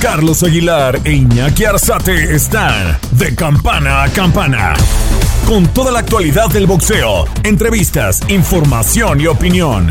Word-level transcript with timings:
Carlos 0.00 0.42
Aguilar 0.42 0.98
e 1.04 1.12
Iñaki 1.12 1.66
Arzate 1.66 2.34
están 2.34 2.98
de 3.12 3.34
campana 3.36 4.04
a 4.04 4.08
campana. 4.08 4.72
Con 5.46 5.68
toda 5.74 5.92
la 5.92 5.98
actualidad 5.98 6.48
del 6.48 6.66
boxeo, 6.66 7.26
entrevistas, 7.44 8.22
información 8.30 9.20
y 9.20 9.26
opinión. 9.26 9.90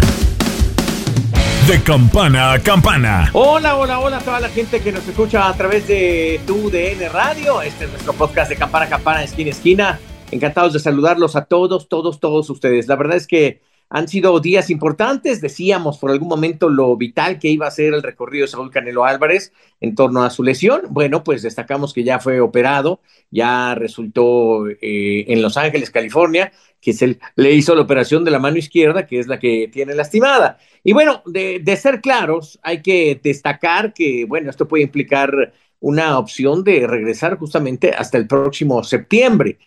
De 1.68 1.84
campana 1.84 2.54
a 2.54 2.60
campana. 2.60 3.30
Hola, 3.34 3.76
hola, 3.76 4.00
hola 4.00 4.18
a 4.18 4.22
toda 4.22 4.40
la 4.40 4.50
gente 4.50 4.82
que 4.82 4.92
nos 4.92 5.08
escucha 5.08 5.48
a 5.48 5.54
través 5.54 5.88
de 5.88 6.42
tu 6.48 6.72
DN 6.72 7.08
Radio. 7.10 7.62
Este 7.62 7.86
es 7.86 7.92
nuestro 7.92 8.14
podcast 8.14 8.50
de 8.50 8.56
campana 8.56 8.86
a 8.86 8.90
campana, 8.90 9.24
esquina 9.24 9.50
a 9.50 9.52
esquina. 9.52 10.00
Encantados 10.32 10.74
de 10.74 10.80
saludarlos 10.80 11.36
a 11.36 11.46
todos, 11.46 11.88
todos, 11.88 12.20
todos 12.20 12.50
ustedes. 12.50 12.88
La 12.88 12.96
verdad 12.96 13.16
es 13.16 13.28
que 13.28 13.62
han 13.90 14.08
sido 14.08 14.40
días 14.40 14.70
importantes. 14.70 15.42
Decíamos 15.42 15.98
por 15.98 16.12
algún 16.12 16.28
momento 16.28 16.70
lo 16.70 16.96
vital 16.96 17.40
que 17.40 17.50
iba 17.50 17.68
a 17.68 17.72
ser 17.72 17.94
el 17.94 18.04
recorrido 18.04 18.44
de 18.44 18.52
Saúl 18.52 18.72
Canelo 18.72 19.06
Álvarez 19.06 19.52
en 19.82 19.96
torno 19.96 20.24
a 20.24 20.30
su 20.30 20.44
lesión. 20.44 20.82
Bueno, 20.90 21.24
pues 21.24 21.42
destacamos 21.42 21.94
que 21.94 22.04
ya 22.04 22.20
fue 22.20 22.40
operado, 22.40 23.02
ya 23.32 23.76
resultó 23.76 24.68
eh, 24.70 25.26
en 25.28 25.42
Los 25.42 25.58
Ángeles, 25.58 25.92
California, 25.92 26.52
que 26.80 26.94
se 26.94 27.20
le 27.36 27.52
hizo 27.52 27.76
la 27.76 27.82
operación 27.82 28.24
de 28.24 28.32
la 28.32 28.40
mano 28.40 28.58
izquierda, 28.58 29.08
que 29.08 29.20
es 29.20 29.28
la 29.28 29.40
que 29.40 29.70
tiene 29.72 29.96
lastimada. 29.96 30.60
Y 30.84 30.94
bueno, 30.94 31.24
de, 31.26 31.60
de 31.60 31.76
ser 31.76 32.02
claros, 32.02 32.60
hay 32.62 32.82
que 32.82 33.20
destacar 33.22 33.94
que, 33.94 34.26
bueno, 34.26 34.50
esto 34.50 34.68
puede 34.68 34.84
implicar 34.84 35.54
una 35.80 36.18
opción 36.20 36.64
de 36.64 36.86
regresar 36.88 37.38
justamente 37.38 37.92
hasta 37.92 38.18
el 38.18 38.28
próximo 38.28 38.84
septiembre. 38.84 39.58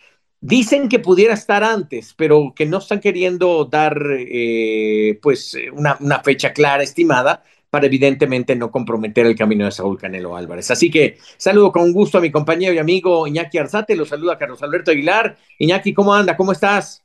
Dicen 0.45 0.89
que 0.89 0.99
pudiera 0.99 1.35
estar 1.35 1.63
antes, 1.63 2.13
pero 2.17 2.51
que 2.53 2.65
no 2.65 2.79
están 2.79 2.99
queriendo 2.99 3.63
dar 3.63 3.97
eh, 4.11 5.17
pues 5.21 5.57
una, 5.71 5.95
una, 6.01 6.19
fecha 6.19 6.51
clara 6.51 6.83
estimada 6.83 7.45
para 7.69 7.85
evidentemente 7.85 8.53
no 8.53 8.69
comprometer 8.69 9.25
el 9.25 9.37
camino 9.37 9.63
de 9.63 9.71
Saúl 9.71 9.97
Canelo 9.97 10.35
Álvarez. 10.35 10.69
Así 10.69 10.91
que 10.91 11.17
saludo 11.37 11.71
con 11.71 11.93
gusto 11.93 12.17
a 12.17 12.21
mi 12.21 12.29
compañero 12.29 12.73
y 12.73 12.77
amigo 12.77 13.25
Iñaki 13.25 13.57
Arzate, 13.57 13.95
lo 13.95 14.03
saluda 14.03 14.37
Carlos 14.37 14.61
Alberto 14.61 14.91
Aguilar. 14.91 15.37
Iñaki, 15.59 15.93
¿cómo 15.93 16.13
anda? 16.13 16.35
¿Cómo 16.35 16.51
estás? 16.51 17.01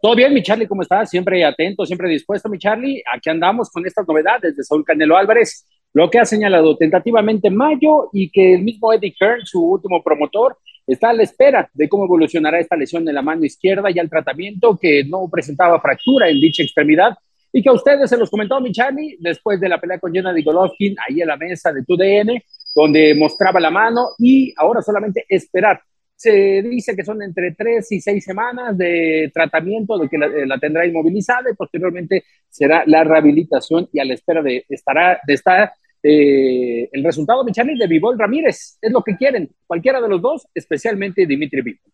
Todo 0.00 0.16
bien, 0.16 0.32
mi 0.32 0.42
Charlie, 0.42 0.66
¿cómo 0.66 0.80
estás? 0.80 1.10
Siempre 1.10 1.44
atento, 1.44 1.84
siempre 1.84 2.08
dispuesto, 2.08 2.48
mi 2.48 2.58
Charlie. 2.58 3.02
Aquí 3.14 3.28
andamos 3.28 3.68
con 3.68 3.84
estas 3.84 4.08
novedades 4.08 4.56
de 4.56 4.64
Saúl 4.64 4.86
Canelo 4.86 5.18
Álvarez, 5.18 5.66
lo 5.92 6.08
que 6.08 6.18
ha 6.18 6.24
señalado 6.24 6.78
tentativamente 6.78 7.50
mayo 7.50 8.08
y 8.14 8.30
que 8.30 8.54
el 8.54 8.62
mismo 8.62 8.90
Eddie 8.90 9.14
Kern, 9.20 9.44
su 9.44 9.62
último 9.62 10.02
promotor, 10.02 10.56
está 10.92 11.10
a 11.10 11.12
la 11.12 11.22
espera 11.22 11.70
de 11.72 11.88
cómo 11.88 12.04
evolucionará 12.04 12.58
esta 12.58 12.76
lesión 12.76 13.04
de 13.04 13.12
la 13.12 13.22
mano 13.22 13.44
izquierda 13.44 13.90
y 13.90 13.98
el 13.98 14.10
tratamiento 14.10 14.76
que 14.76 15.04
no 15.04 15.28
presentaba 15.30 15.80
fractura 15.80 16.28
en 16.28 16.40
dicha 16.40 16.62
extremidad 16.62 17.16
y 17.52 17.62
que 17.62 17.68
a 17.68 17.72
ustedes 17.72 18.08
se 18.08 18.16
los 18.16 18.30
comentó 18.30 18.60
mi 18.60 18.72
Charlie 18.72 19.16
después 19.20 19.60
de 19.60 19.68
la 19.68 19.80
pelea 19.80 19.98
con 19.98 20.12
Jenna 20.12 20.32
Golovkin 20.44 20.96
ahí 21.08 21.20
en 21.20 21.28
la 21.28 21.36
mesa 21.36 21.72
de 21.72 21.84
TUDN, 21.84 22.42
donde 22.74 23.14
mostraba 23.14 23.60
la 23.60 23.70
mano 23.70 24.10
y 24.18 24.54
ahora 24.56 24.82
solamente 24.82 25.24
esperar. 25.28 25.80
Se 26.14 26.62
dice 26.62 26.94
que 26.94 27.04
son 27.04 27.22
entre 27.22 27.52
tres 27.52 27.90
y 27.92 28.00
seis 28.00 28.22
semanas 28.24 28.76
de 28.76 29.30
tratamiento, 29.32 29.98
de 29.98 30.08
que 30.08 30.18
la, 30.18 30.28
la 30.28 30.58
tendrá 30.58 30.86
inmovilizada 30.86 31.50
y 31.50 31.54
posteriormente 31.54 32.24
será 32.48 32.84
la 32.86 33.04
rehabilitación 33.04 33.88
y 33.92 34.00
a 34.00 34.04
la 34.04 34.14
espera 34.14 34.42
de, 34.42 34.64
estará, 34.68 35.18
de 35.26 35.34
estar 35.34 35.72
eh, 36.02 36.88
el 36.92 37.04
resultado, 37.04 37.44
mi 37.44 37.52
Charlie, 37.52 37.78
de 37.78 37.86
Vivol 37.86 38.18
Ramírez. 38.18 38.78
Es 38.80 38.92
lo 38.92 39.02
que 39.02 39.16
quieren, 39.16 39.50
cualquiera 39.66 40.00
de 40.00 40.08
los 40.08 40.20
dos, 40.20 40.46
especialmente 40.54 41.26
Dimitri 41.26 41.62
Vivol. 41.62 41.92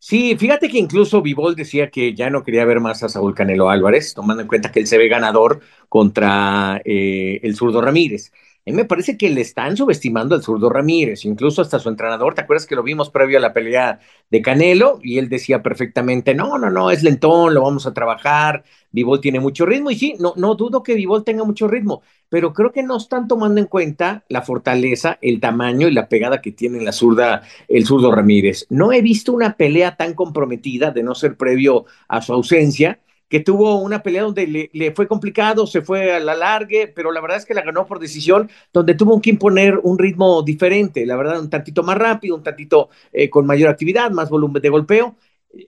Sí, 0.00 0.36
fíjate 0.38 0.68
que 0.68 0.78
incluso 0.78 1.22
Vivol 1.22 1.56
decía 1.56 1.90
que 1.90 2.14
ya 2.14 2.30
no 2.30 2.44
quería 2.44 2.64
ver 2.64 2.78
más 2.78 3.02
a 3.02 3.08
Saúl 3.08 3.34
Canelo 3.34 3.68
Álvarez, 3.68 4.14
tomando 4.14 4.42
en 4.42 4.48
cuenta 4.48 4.70
que 4.70 4.78
él 4.78 4.86
se 4.86 4.96
ve 4.96 5.08
ganador 5.08 5.60
contra 5.88 6.80
eh, 6.84 7.40
el 7.42 7.56
zurdo 7.56 7.80
Ramírez. 7.80 8.32
Mí 8.70 8.76
me 8.76 8.84
parece 8.84 9.16
que 9.16 9.30
le 9.30 9.40
están 9.40 9.78
subestimando 9.78 10.34
al 10.34 10.42
zurdo 10.42 10.68
Ramírez, 10.68 11.24
incluso 11.24 11.62
hasta 11.62 11.78
su 11.78 11.88
entrenador. 11.88 12.34
¿Te 12.34 12.42
acuerdas 12.42 12.66
que 12.66 12.74
lo 12.74 12.82
vimos 12.82 13.08
previo 13.08 13.38
a 13.38 13.40
la 13.40 13.54
pelea 13.54 14.00
de 14.30 14.42
Canelo? 14.42 15.00
Y 15.02 15.16
él 15.16 15.30
decía 15.30 15.62
perfectamente: 15.62 16.34
no, 16.34 16.58
no, 16.58 16.68
no, 16.68 16.90
es 16.90 17.02
lentón, 17.02 17.54
lo 17.54 17.62
vamos 17.62 17.86
a 17.86 17.94
trabajar. 17.94 18.64
Vivol 18.90 19.22
tiene 19.22 19.40
mucho 19.40 19.64
ritmo. 19.64 19.90
Y 19.90 19.96
sí, 19.96 20.16
no, 20.18 20.34
no 20.36 20.54
dudo 20.54 20.82
que 20.82 20.94
Vivol 20.94 21.24
tenga 21.24 21.44
mucho 21.44 21.66
ritmo, 21.66 22.02
pero 22.28 22.52
creo 22.52 22.70
que 22.70 22.82
no 22.82 22.98
están 22.98 23.26
tomando 23.26 23.58
en 23.58 23.68
cuenta 23.68 24.24
la 24.28 24.42
fortaleza, 24.42 25.18
el 25.22 25.40
tamaño 25.40 25.88
y 25.88 25.92
la 25.92 26.08
pegada 26.10 26.42
que 26.42 26.52
tiene 26.52 26.82
la 26.82 26.92
zurda, 26.92 27.42
el 27.68 27.86
zurdo 27.86 28.12
Ramírez. 28.12 28.66
No 28.68 28.92
he 28.92 29.00
visto 29.00 29.32
una 29.32 29.56
pelea 29.56 29.96
tan 29.96 30.12
comprometida, 30.12 30.90
de 30.90 31.02
no 31.02 31.14
ser 31.14 31.38
previo 31.38 31.86
a 32.06 32.20
su 32.20 32.34
ausencia 32.34 33.00
que 33.28 33.40
tuvo 33.40 33.76
una 33.80 34.02
pelea 34.02 34.22
donde 34.22 34.68
le, 34.72 34.92
fue 34.92 35.06
complicado, 35.06 35.66
se 35.66 35.82
fue 35.82 36.14
a 36.14 36.20
la 36.20 36.34
largue, 36.34 36.88
pero 36.88 37.12
la 37.12 37.20
verdad 37.20 37.38
es 37.38 37.44
que 37.44 37.54
la 37.54 37.62
ganó 37.62 37.86
por 37.86 37.98
decisión, 37.98 38.50
donde 38.72 38.94
tuvo 38.94 39.20
que 39.20 39.30
imponer 39.30 39.78
un 39.82 39.98
ritmo 39.98 40.42
diferente, 40.42 41.04
la 41.06 41.16
verdad, 41.16 41.40
un 41.40 41.50
tantito 41.50 41.82
más 41.82 41.98
rápido, 41.98 42.36
un 42.36 42.42
tantito 42.42 42.88
eh, 43.12 43.28
con 43.30 43.46
mayor 43.46 43.68
actividad, 43.70 44.10
más 44.10 44.30
volumen 44.30 44.62
de 44.62 44.68
golpeo. 44.70 45.16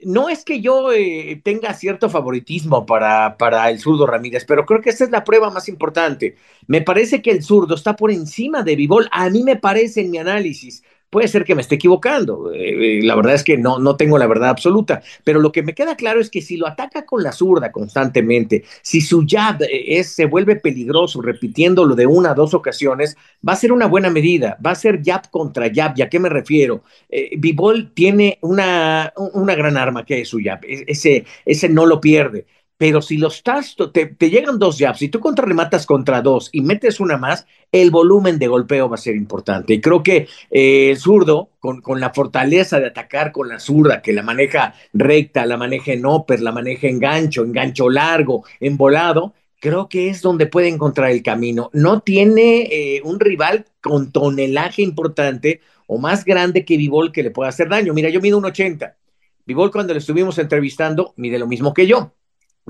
No 0.05 0.29
es 0.29 0.45
que 0.45 0.61
yo 0.61 0.93
eh, 0.93 1.41
tenga 1.43 1.73
cierto 1.75 2.11
favoritismo 2.11 2.85
para, 2.85 3.37
para 3.39 3.71
el 3.71 3.79
zurdo 3.79 4.07
Ramírez, 4.07 4.45
pero 4.47 4.67
creo 4.67 4.81
que 4.81 4.91
esta 4.91 5.05
es 5.05 5.11
la 5.11 5.25
prueba 5.25 5.51
más 5.51 5.69
importante. 5.69 6.37
Me 6.67 6.83
parece 6.83 7.23
que 7.23 7.31
el 7.31 7.43
zurdo 7.43 7.75
está 7.75 7.97
por 7.97 8.11
encima 8.11 8.63
de 8.63 8.77
Vivol, 8.77 9.09
a 9.11 9.29
mí 9.31 9.43
me 9.43 9.57
parece 9.57 10.03
en 10.03 10.11
mi 10.11 10.19
análisis, 10.19 10.83
Puede 11.11 11.27
ser 11.27 11.45
que 11.45 11.57
me 11.57 11.61
esté 11.63 11.75
equivocando, 11.75 12.53
eh, 12.55 13.01
la 13.03 13.17
verdad 13.17 13.35
es 13.35 13.43
que 13.43 13.59
no, 13.59 13.81
no 13.81 13.97
tengo 13.97 14.17
la 14.17 14.29
verdad 14.29 14.51
absoluta, 14.51 15.03
pero 15.25 15.41
lo 15.41 15.51
que 15.51 15.65
me 15.65 15.75
queda 15.75 15.97
claro 15.97 16.21
es 16.21 16.31
que 16.31 16.41
si 16.41 16.57
lo 16.57 16.69
ataca 16.69 17.05
con 17.05 17.25
la 17.25 17.33
zurda 17.33 17.73
constantemente, 17.73 18.63
si 18.81 19.01
su 19.01 19.27
jab 19.27 19.61
eh, 19.63 19.99
es, 19.99 20.13
se 20.13 20.27
vuelve 20.27 20.55
peligroso 20.55 21.21
repitiéndolo 21.21 21.97
de 21.97 22.07
una 22.07 22.31
a 22.31 22.35
dos 22.35 22.55
ocasiones, 22.55 23.17
va 23.47 23.55
a 23.55 23.57
ser 23.57 23.73
una 23.73 23.87
buena 23.87 24.09
medida, 24.09 24.57
va 24.65 24.71
a 24.71 24.77
ser 24.77 25.03
jab 25.05 25.29
contra 25.31 25.69
jab, 25.75 25.95
¿y 25.97 26.03
a 26.03 26.09
qué 26.09 26.21
me 26.21 26.29
refiero? 26.29 26.85
Eh, 27.09 27.31
Bivol 27.37 27.91
tiene 27.93 28.39
una, 28.43 29.13
una 29.17 29.57
gran 29.57 29.77
arma 29.77 30.05
que 30.05 30.21
es 30.21 30.29
su 30.29 30.39
jab, 30.41 30.61
ese, 30.63 31.25
ese 31.45 31.69
no 31.69 31.87
lo 31.87 32.01
pierde 32.01 32.47
pero 32.81 33.03
si 33.03 33.19
los 33.19 33.37
estás, 33.37 33.77
te, 33.93 34.31
llegan 34.31 34.59
dos 34.59 34.79
jabs 34.79 35.03
y 35.03 35.11
tú 35.11 35.21
contrarrematas 35.21 35.85
contra 35.85 36.23
dos 36.23 36.49
y 36.51 36.63
metes 36.63 36.99
una 36.99 37.19
más, 37.19 37.45
el 37.71 37.91
volumen 37.91 38.39
de 38.39 38.47
golpeo 38.47 38.89
va 38.89 38.95
a 38.95 38.99
ser 38.99 39.17
importante. 39.17 39.75
Y 39.75 39.83
creo 39.83 40.03
que 40.03 40.27
eh, 40.51 40.89
el 40.89 40.97
zurdo, 40.97 41.51
con, 41.59 41.83
con, 41.83 42.01
la 42.01 42.15
fortaleza 42.15 42.81
de 42.81 42.87
atacar 42.87 43.33
con 43.33 43.51
la 43.51 43.61
zurda, 43.61 44.01
que 44.01 44.15
la 44.15 44.23
maneja 44.23 44.73
recta, 44.95 45.45
la 45.45 45.59
maneja 45.59 45.93
en 45.93 46.07
upper, 46.07 46.41
la 46.41 46.53
maneja 46.53 46.89
en 46.89 46.99
gancho, 46.99 47.43
en 47.43 47.53
gancho 47.53 47.91
largo, 47.91 48.45
en 48.61 48.79
volado, 48.79 49.35
creo 49.61 49.91
que 49.91 50.09
es 50.09 50.23
donde 50.23 50.47
puede 50.47 50.69
encontrar 50.69 51.11
el 51.11 51.23
camino. 51.23 51.69
No 51.75 52.01
tiene 52.01 52.63
eh, 52.63 53.03
un 53.05 53.21
rival 53.21 53.67
con 53.83 54.11
tonelaje 54.11 54.81
importante 54.81 55.61
o 55.87 55.99
más 55.99 56.25
grande 56.25 56.65
que 56.65 56.79
Vivol 56.79 57.13
que 57.13 57.25
le 57.25 57.31
pueda 57.31 57.51
hacer 57.51 57.69
daño. 57.69 57.93
Mira, 57.93 58.09
yo 58.09 58.23
mido 58.23 58.39
un 58.39 58.47
80. 58.47 58.97
Vivol 59.45 59.71
cuando 59.71 59.93
le 59.93 59.99
estuvimos 59.99 60.39
entrevistando 60.39 61.13
mide 61.19 61.39
lo 61.39 61.47
mismo 61.47 61.75
que 61.75 61.87
yo 61.87 62.15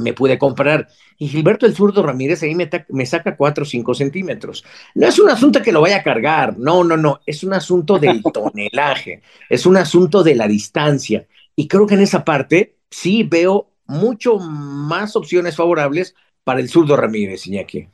me 0.00 0.12
pude 0.12 0.38
comprar. 0.38 0.88
Y 1.18 1.28
Gilberto 1.28 1.66
el 1.66 1.74
zurdo 1.74 2.02
Ramírez 2.02 2.42
ahí 2.42 2.54
me, 2.54 2.68
me, 2.88 3.06
saca 3.06 3.36
4 3.36 3.62
o 3.62 3.66
5 3.66 3.94
centímetros. 3.94 4.64
No 4.94 5.06
es 5.06 5.18
un 5.18 5.30
asunto 5.30 5.62
que 5.62 5.72
lo 5.72 5.80
vaya 5.80 5.98
a 5.98 6.02
cargar, 6.02 6.58
no, 6.58 6.82
no, 6.84 6.96
no, 6.96 7.20
es 7.26 7.44
un 7.44 7.52
asunto 7.52 7.98
del 7.98 8.22
tonelaje, 8.32 9.22
es 9.48 9.66
un 9.66 9.76
asunto 9.76 10.22
de 10.22 10.34
la 10.34 10.48
distancia. 10.48 11.26
Y 11.54 11.68
creo 11.68 11.86
que 11.86 11.94
en 11.94 12.00
esa 12.00 12.24
parte 12.24 12.76
sí 12.90 13.22
veo 13.22 13.70
mucho 13.86 14.38
más 14.38 15.16
opciones 15.16 15.56
favorables 15.56 16.14
para 16.44 16.60
el 16.60 16.68
zurdo 16.68 16.96
Ramírez, 16.96 17.46
Iñaki. 17.46 17.88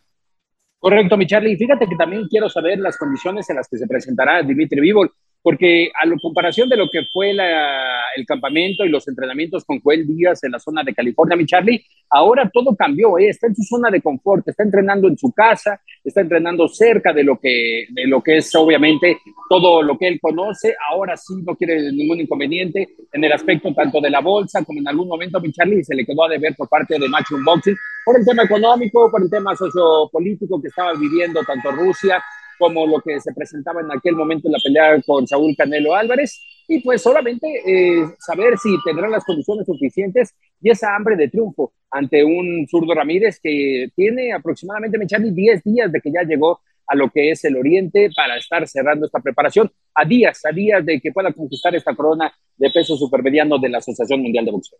Correcto, 0.79 1.17
mi 1.17 1.27
Charlie. 1.27 1.57
Fíjate 1.57 1.87
que 1.89 1.97
también 1.97 2.29
quiero 2.29 2.49
saber 2.49 2.79
las 2.79 2.97
condiciones 2.97 3.49
en 3.51 3.57
las 3.57 3.69
que 3.69 3.79
se 3.79 3.87
presentará 3.87 4.43
Dimitri 4.43 4.81
Vivol 4.81 5.13
porque 5.47 5.93
a 5.95 6.05
la 6.05 6.17
comparación 6.21 6.69
de 6.69 6.77
lo 6.77 6.91
que 6.91 7.05
fue 7.05 7.33
la, 7.33 8.01
el 8.17 8.27
campamento 8.27 8.85
y 8.85 8.89
los 8.89 9.07
entrenamientos 9.07 9.65
con 9.65 9.79
Joel 9.79 10.05
Díaz 10.05 10.43
en 10.43 10.51
la 10.51 10.59
zona 10.59 10.83
de 10.83 10.93
California, 10.93 11.37
mi 11.37 11.47
Charlie, 11.47 11.85
ahora 12.11 12.51
todo 12.53 12.75
cambió, 12.75 13.17
¿eh? 13.17 13.29
está 13.29 13.47
en 13.47 13.55
su 13.55 13.63
zona 13.63 13.89
de 13.89 14.03
confort, 14.03 14.49
está 14.49 14.65
entrenando 14.65 15.07
en 15.07 15.17
su 15.17 15.31
casa, 15.31 15.81
está 16.03 16.23
entrenando 16.23 16.67
cerca 16.67 17.13
de 17.13 17.23
lo 17.23 17.39
que, 17.39 17.87
de 17.91 18.09
lo 18.09 18.21
que 18.25 18.39
es 18.39 18.53
obviamente 18.57 19.19
todo 19.49 19.83
lo 19.83 19.97
que 19.97 20.09
él 20.09 20.19
conoce, 20.21 20.75
ahora 20.91 21.17
sí 21.17 21.35
no 21.47 21.55
quiere 21.55 21.93
ningún 21.93 22.23
inconveniente 22.23 22.89
en 23.13 23.23
el 23.23 23.31
aspecto 23.31 23.73
tanto 23.73 24.01
de 24.01 24.11
la 24.11 24.23
bolsa 24.23 24.65
como 24.65 24.81
en 24.81 24.89
algún 24.89 25.07
momento 25.07 25.41
mi 25.41 25.53
Charlie 25.53 25.85
se 25.85 25.95
le 25.95 26.05
quedó 26.05 26.25
a 26.25 26.29
deber 26.29 26.57
por 26.57 26.69
parte 26.69 26.99
de 26.99 27.09
Matchroom 27.09 27.45
Boxing 27.45 27.77
por 28.05 28.19
el 28.19 28.27
tema 28.27 28.43
económico, 28.43 29.09
por 29.13 29.23
el 29.23 29.31
tema 29.31 29.55
sociopolítico 29.55 30.61
que 30.61 30.67
estaba 30.67 30.93
viviendo 30.95 31.45
tanto 31.45 31.71
Rusia 31.71 32.21
como 32.59 32.87
lo 32.87 33.01
que 33.01 33.21
se 33.21 33.33
presentaba 33.33 33.81
en 33.81 33.91
aquel 33.91 34.15
momento 34.15 34.49
en 34.49 34.53
la 34.53 34.59
pelea 34.63 35.01
con 35.07 35.27
Saúl 35.27 35.55
Canelo 35.57 35.95
Álvarez, 35.95 36.41
y 36.69 36.81
pues 36.81 37.03
solamente 37.03 37.47
eh, 37.65 38.05
saber 38.19 38.59
si 38.59 38.77
tendrán 38.85 39.11
las 39.11 39.25
condiciones 39.25 39.67
suficientes 39.67 40.35
y 40.61 40.71
esa 40.71 40.97
hambre 40.97 41.17
de 41.17 41.29
triunfo 41.29 41.73
ante 41.91 42.25
un 42.25 42.67
zurdo 42.69 42.95
Ramírez 42.95 43.39
que 43.41 43.89
tiene 43.95 44.33
aproximadamente, 44.33 44.99
Mechani, 44.99 45.31
10 45.31 45.63
días 45.63 45.93
de 45.93 46.01
que 46.01 46.11
ya 46.11 46.23
llegó 46.23 46.61
a 46.89 46.95
lo 46.95 47.11
que 47.11 47.31
es 47.31 47.45
el 47.45 47.57
Oriente 47.57 48.11
para 48.15 48.37
estar 48.37 48.67
cerrando 48.67 49.07
esta 49.07 49.21
preparación 49.21 49.71
a 49.95 50.05
días, 50.05 50.45
a 50.45 50.53
días 50.53 50.85
de 50.85 51.01
que 51.01 51.13
pueda 51.13 51.33
conquistar 51.33 51.75
esta 51.75 51.95
corona 51.95 52.33
de 52.57 52.71
peso 52.71 52.97
supermediano 52.97 53.59
de 53.59 53.69
la 53.69 53.79
Asociación 53.79 54.23
Mundial 54.23 54.45
de 54.45 54.51
Boxeo. 54.53 54.79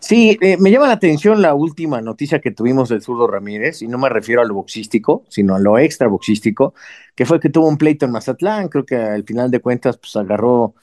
Sí, 0.00 0.38
eh, 0.40 0.56
me 0.58 0.70
llama 0.70 0.86
la 0.86 0.94
atención 0.94 1.42
la 1.42 1.54
última 1.54 2.00
noticia 2.00 2.40
que 2.40 2.50
tuvimos 2.50 2.88
del 2.88 3.02
zurdo 3.02 3.26
Ramírez, 3.26 3.82
y 3.82 3.88
no 3.88 3.98
me 3.98 4.08
refiero 4.08 4.40
a 4.42 4.44
lo 4.44 4.54
boxístico, 4.54 5.24
sino 5.28 5.54
a 5.54 5.58
lo 5.58 5.78
extra 5.78 6.08
boxístico, 6.08 6.74
que 7.14 7.26
fue 7.26 7.40
que 7.40 7.50
tuvo 7.50 7.68
un 7.68 7.78
pleito 7.78 8.06
en 8.06 8.12
Mazatlán, 8.12 8.68
creo 8.68 8.84
que 8.86 8.96
al 8.96 9.24
final 9.24 9.50
de 9.50 9.60
cuentas 9.60 9.96
pues 9.98 10.14
agarró 10.16 10.74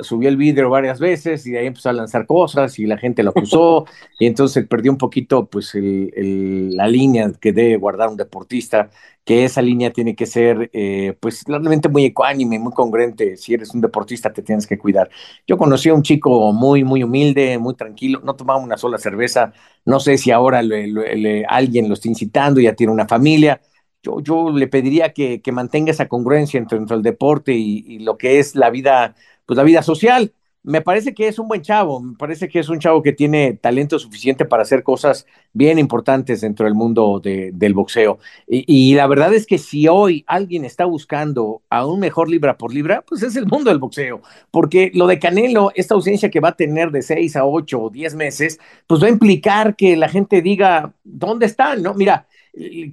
subió 0.00 0.28
el 0.28 0.36
vidrio 0.36 0.70
varias 0.70 0.98
veces 0.98 1.46
y 1.46 1.52
de 1.52 1.60
ahí 1.60 1.66
empezó 1.66 1.88
a 1.88 1.92
lanzar 1.92 2.26
cosas 2.26 2.78
y 2.78 2.86
la 2.86 2.98
gente 2.98 3.22
lo 3.22 3.30
acusó 3.30 3.86
y 4.18 4.26
entonces 4.26 4.66
perdió 4.66 4.90
un 4.90 4.98
poquito 4.98 5.46
pues 5.46 5.72
la 5.74 6.88
línea 6.88 7.30
que 7.40 7.52
debe 7.52 7.76
guardar 7.76 8.08
un 8.08 8.16
deportista, 8.16 8.90
que 9.24 9.44
esa 9.44 9.62
línea 9.62 9.92
tiene 9.92 10.16
que 10.16 10.26
ser 10.26 10.70
eh, 10.72 11.16
pues 11.20 11.44
realmente 11.46 11.88
muy 11.88 12.04
ecuánime, 12.06 12.58
muy 12.58 12.72
congruente, 12.72 13.36
si 13.36 13.54
eres 13.54 13.72
un 13.74 13.80
deportista 13.80 14.32
te 14.32 14.42
tienes 14.42 14.66
que 14.66 14.78
cuidar. 14.78 15.10
Yo 15.46 15.56
conocí 15.56 15.90
a 15.90 15.94
un 15.94 16.02
chico 16.02 16.52
muy, 16.52 16.82
muy 16.82 17.02
humilde, 17.04 17.58
muy 17.58 17.74
tranquilo, 17.74 18.20
no 18.24 18.34
tomaba 18.34 18.58
una 18.58 18.76
sola 18.76 18.98
cerveza, 18.98 19.52
no 19.84 20.00
sé 20.00 20.18
si 20.18 20.30
ahora 20.30 20.60
alguien 21.48 21.88
lo 21.88 21.94
está 21.94 22.08
incitando, 22.08 22.60
ya 22.60 22.74
tiene 22.74 22.92
una 22.92 23.06
familia, 23.06 23.60
yo, 24.02 24.20
yo 24.20 24.50
le 24.50 24.68
pediría 24.68 25.12
que, 25.12 25.42
que 25.42 25.52
mantenga 25.52 25.90
esa 25.90 26.08
congruencia 26.08 26.58
entre, 26.58 26.78
el 26.78 27.02
deporte 27.02 27.52
y, 27.54 27.84
y, 27.86 27.98
lo 28.00 28.16
que 28.16 28.38
es 28.38 28.54
la 28.54 28.70
vida 28.70 29.16
pues 29.48 29.56
la 29.56 29.64
vida 29.64 29.82
social. 29.82 30.32
Me 30.62 30.82
parece 30.82 31.14
que 31.14 31.28
es 31.28 31.38
un 31.38 31.48
buen 31.48 31.62
chavo, 31.62 32.00
me 32.00 32.16
parece 32.16 32.48
que 32.48 32.58
es 32.58 32.68
un 32.68 32.80
chavo 32.80 33.02
que 33.02 33.12
tiene 33.12 33.54
talento 33.54 33.98
suficiente 33.98 34.44
para 34.44 34.64
hacer 34.64 34.82
cosas 34.82 35.24
bien 35.54 35.78
importantes 35.78 36.42
dentro 36.42 36.66
del 36.66 36.74
mundo 36.74 37.22
del 37.22 37.72
boxeo. 37.72 38.18
Y, 38.46 38.94
la 38.94 39.06
verdad 39.06 39.32
es 39.32 39.46
que 39.46 39.56
si 39.56 39.88
hoy 39.88 40.24
alguien 40.26 40.66
está 40.66 40.84
buscando 40.84 41.62
a 41.70 41.86
un 41.86 42.00
mejor 42.00 42.28
libra 42.28 42.58
por 42.58 42.74
libra, 42.74 43.00
pues 43.00 43.22
es 43.22 43.36
el 43.36 43.46
mundo 43.46 43.70
del 43.70 43.78
boxeo, 43.78 44.20
porque 44.50 44.90
lo 44.92 45.06
de 45.06 45.18
Canelo, 45.18 45.70
esta 45.74 45.94
ausencia 45.94 46.28
que 46.28 46.40
va 46.40 46.50
a 46.50 46.56
tener 46.56 46.90
de 46.90 47.00
seis 47.00 47.34
a 47.36 47.46
ocho 47.46 47.80
o 47.80 47.88
diez 47.88 48.14
meses, 48.14 48.58
pues 48.86 49.02
va 49.02 49.06
a 49.06 49.10
implicar 49.10 49.76
que 49.76 49.96
la 49.96 50.10
gente 50.10 50.42
diga, 50.42 50.92
¿dónde 51.04 51.46
están? 51.46 51.82
¿No? 51.82 51.94
Mira, 51.94 52.26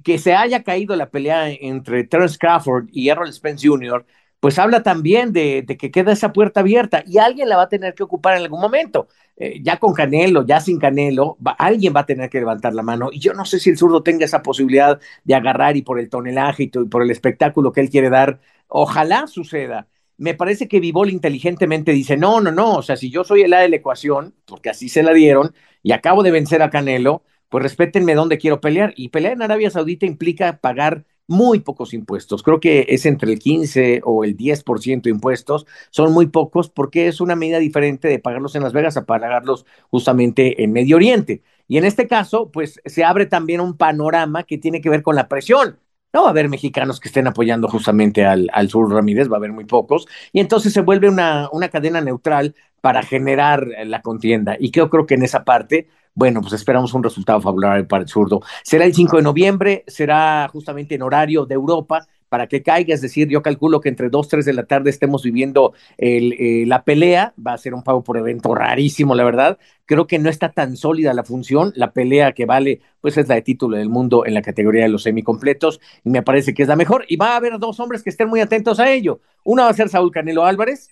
que 0.02 0.18
se 0.18 0.34
haya 0.34 0.62
caído 0.62 0.96
la 0.96 1.10
pelea 1.10 1.50
entre 1.50 2.04
Terence 2.04 2.38
Crawford 2.38 2.86
y 2.92 3.08
Errol 3.10 3.30
Spence 3.32 3.68
Jr., 3.68 4.06
pues 4.40 4.58
habla 4.58 4.82
también 4.82 5.32
de, 5.32 5.64
que 5.78 5.90
queda 5.90 6.12
esa 6.12 6.32
puerta 6.32 6.60
abierta 6.60 7.02
y 7.06 7.18
alguien 7.18 7.48
la 7.48 7.56
va 7.56 7.62
a 7.64 7.68
tener 7.68 7.94
que 7.94 8.02
ocupar 8.02 8.36
en 8.36 8.42
algún 8.42 8.60
momento. 8.60 9.08
Eh, 9.36 9.60
ya 9.62 9.78
con 9.78 9.92
Canelo, 9.92 10.46
ya 10.46 10.60
sin 10.60 10.78
Canelo, 10.78 11.36
alguien 11.58 11.94
va 11.94 12.00
a 12.00 12.06
tener 12.06 12.30
que 12.30 12.38
levantar 12.38 12.74
la 12.74 12.82
mano. 12.82 13.10
Y 13.12 13.18
yo 13.18 13.34
no 13.34 13.44
sé 13.44 13.58
si 13.58 13.70
el 13.70 13.78
zurdo 13.78 14.02
tenga 14.02 14.24
esa 14.24 14.42
posibilidad 14.42 15.00
de 15.24 15.34
agarrar 15.34 15.76
y 15.76 15.82
por 15.82 15.98
el 15.98 16.08
tonelaje 16.08 16.64
y, 16.64 16.68
por 16.68 17.02
el 17.02 17.10
espectáculo 17.10 17.72
que 17.72 17.80
él 17.80 17.90
quiere 17.90 18.10
dar, 18.10 18.40
ojalá 18.68 19.26
suceda. 19.26 19.88
Me 20.18 20.34
parece 20.34 20.68
que 20.68 20.80
Vivol 20.80 21.10
inteligentemente 21.10 21.92
dice, 21.92 22.16
no, 22.16 22.40
no, 22.40 22.50
no, 22.50 22.76
o 22.76 22.82
sea, 22.82 22.96
si 22.96 23.10
yo 23.10 23.24
soy 23.24 23.42
el 23.42 23.52
A 23.52 23.60
de 23.60 23.68
la 23.68 23.76
ecuación, 23.76 24.34
porque 24.46 24.70
así 24.70 24.88
se 24.88 25.02
la 25.02 25.12
dieron, 25.12 25.54
y 25.82 25.92
acabo 25.92 26.22
de 26.22 26.30
vencer 26.30 26.62
a 26.62 26.70
Canelo, 26.70 27.22
pues 27.48 27.62
respétenme 27.62 28.14
dónde 28.14 28.38
quiero 28.38 28.60
pelear. 28.60 28.92
Y 28.96 29.10
pelear 29.10 29.34
en 29.34 29.42
Arabia 29.42 29.70
Saudita 29.70 30.06
implica 30.06 30.58
pagar 30.58 31.04
muy 31.28 31.60
pocos 31.60 31.92
impuestos. 31.94 32.42
Creo 32.42 32.60
que 32.60 32.86
es 32.88 33.06
entre 33.06 33.32
el 33.32 33.38
15 33.38 34.00
o 34.04 34.24
el 34.24 34.36
10% 34.36 35.08
de 35.08 35.14
impuestos. 35.14 35.66
Son 35.90 36.12
muy 36.12 36.26
pocos 36.26 36.70
porque 36.70 37.08
es 37.08 37.20
una 37.20 37.36
medida 37.36 37.58
diferente 37.58 38.08
de 38.08 38.18
pagarlos 38.18 38.54
en 38.54 38.62
Las 38.62 38.72
Vegas 38.72 38.96
a 38.96 39.04
pagarlos 39.06 39.66
justamente 39.90 40.62
en 40.62 40.72
Medio 40.72 40.96
Oriente. 40.96 41.42
Y 41.68 41.78
en 41.78 41.84
este 41.84 42.06
caso, 42.06 42.50
pues 42.52 42.80
se 42.84 43.04
abre 43.04 43.26
también 43.26 43.60
un 43.60 43.76
panorama 43.76 44.44
que 44.44 44.58
tiene 44.58 44.80
que 44.80 44.90
ver 44.90 45.02
con 45.02 45.16
la 45.16 45.28
presión. 45.28 45.78
No 46.12 46.22
va 46.22 46.28
a 46.28 46.30
haber 46.30 46.48
mexicanos 46.48 47.00
que 47.00 47.08
estén 47.08 47.26
apoyando 47.26 47.68
justamente 47.68 48.24
al, 48.24 48.48
al 48.52 48.70
sur 48.70 48.90
Ramírez, 48.90 49.28
va 49.30 49.34
a 49.34 49.38
haber 49.38 49.52
muy 49.52 49.64
pocos. 49.66 50.06
Y 50.32 50.40
entonces 50.40 50.72
se 50.72 50.80
vuelve 50.80 51.08
una, 51.08 51.48
una 51.52 51.68
cadena 51.68 52.00
neutral 52.00 52.54
para 52.80 53.02
generar 53.02 53.66
la 53.84 54.00
contienda. 54.02 54.56
Y 54.58 54.70
yo 54.70 54.88
creo 54.88 55.06
que 55.06 55.14
en 55.14 55.24
esa 55.24 55.44
parte 55.44 55.88
bueno, 56.16 56.40
pues 56.40 56.54
esperamos 56.54 56.94
un 56.94 57.02
resultado 57.02 57.40
favorable 57.42 57.84
para 57.84 58.02
el 58.02 58.08
zurdo. 58.08 58.40
Será 58.64 58.86
el 58.86 58.94
5 58.94 59.18
de 59.18 59.22
noviembre, 59.22 59.84
será 59.86 60.48
justamente 60.50 60.94
en 60.94 61.02
horario 61.02 61.44
de 61.44 61.54
Europa 61.54 62.08
para 62.30 62.46
que 62.48 62.62
caiga, 62.62 62.94
es 62.94 63.02
decir, 63.02 63.28
yo 63.28 63.42
calculo 63.42 63.80
que 63.80 63.90
entre 63.90 64.08
2, 64.08 64.26
3 64.26 64.44
de 64.46 64.52
la 64.54 64.64
tarde 64.64 64.90
estemos 64.90 65.22
viviendo 65.22 65.74
eh, 65.98 66.64
la 66.66 66.84
pelea, 66.84 67.34
va 67.44 67.52
a 67.52 67.58
ser 67.58 67.74
un 67.74 67.82
pago 67.82 68.02
por 68.02 68.16
evento 68.16 68.54
rarísimo, 68.54 69.14
la 69.14 69.24
verdad, 69.24 69.58
creo 69.84 70.06
que 70.06 70.18
no 70.18 70.30
está 70.30 70.50
tan 70.50 70.76
sólida 70.76 71.12
la 71.12 71.22
función, 71.22 71.72
la 71.76 71.92
pelea 71.92 72.32
que 72.32 72.46
vale, 72.46 72.80
pues 73.00 73.16
es 73.18 73.28
la 73.28 73.36
de 73.36 73.42
título 73.42 73.76
del 73.76 73.90
mundo 73.90 74.24
en 74.26 74.34
la 74.34 74.42
categoría 74.42 74.84
de 74.84 74.88
los 74.88 75.02
semicompletos, 75.02 75.80
y 76.02 76.10
me 76.10 76.22
parece 76.22 76.54
que 76.54 76.62
es 76.62 76.68
la 76.68 76.76
mejor, 76.76 77.04
y 77.08 77.16
va 77.16 77.34
a 77.34 77.36
haber 77.36 77.58
dos 77.58 77.78
hombres 77.78 78.02
que 78.02 78.10
estén 78.10 78.28
muy 78.28 78.40
atentos 78.40 78.80
a 78.80 78.90
ello, 78.90 79.20
uno 79.44 79.62
va 79.62 79.68
a 79.68 79.74
ser 79.74 79.90
Saúl 79.90 80.10
Canelo 80.10 80.44
Álvarez, 80.44 80.88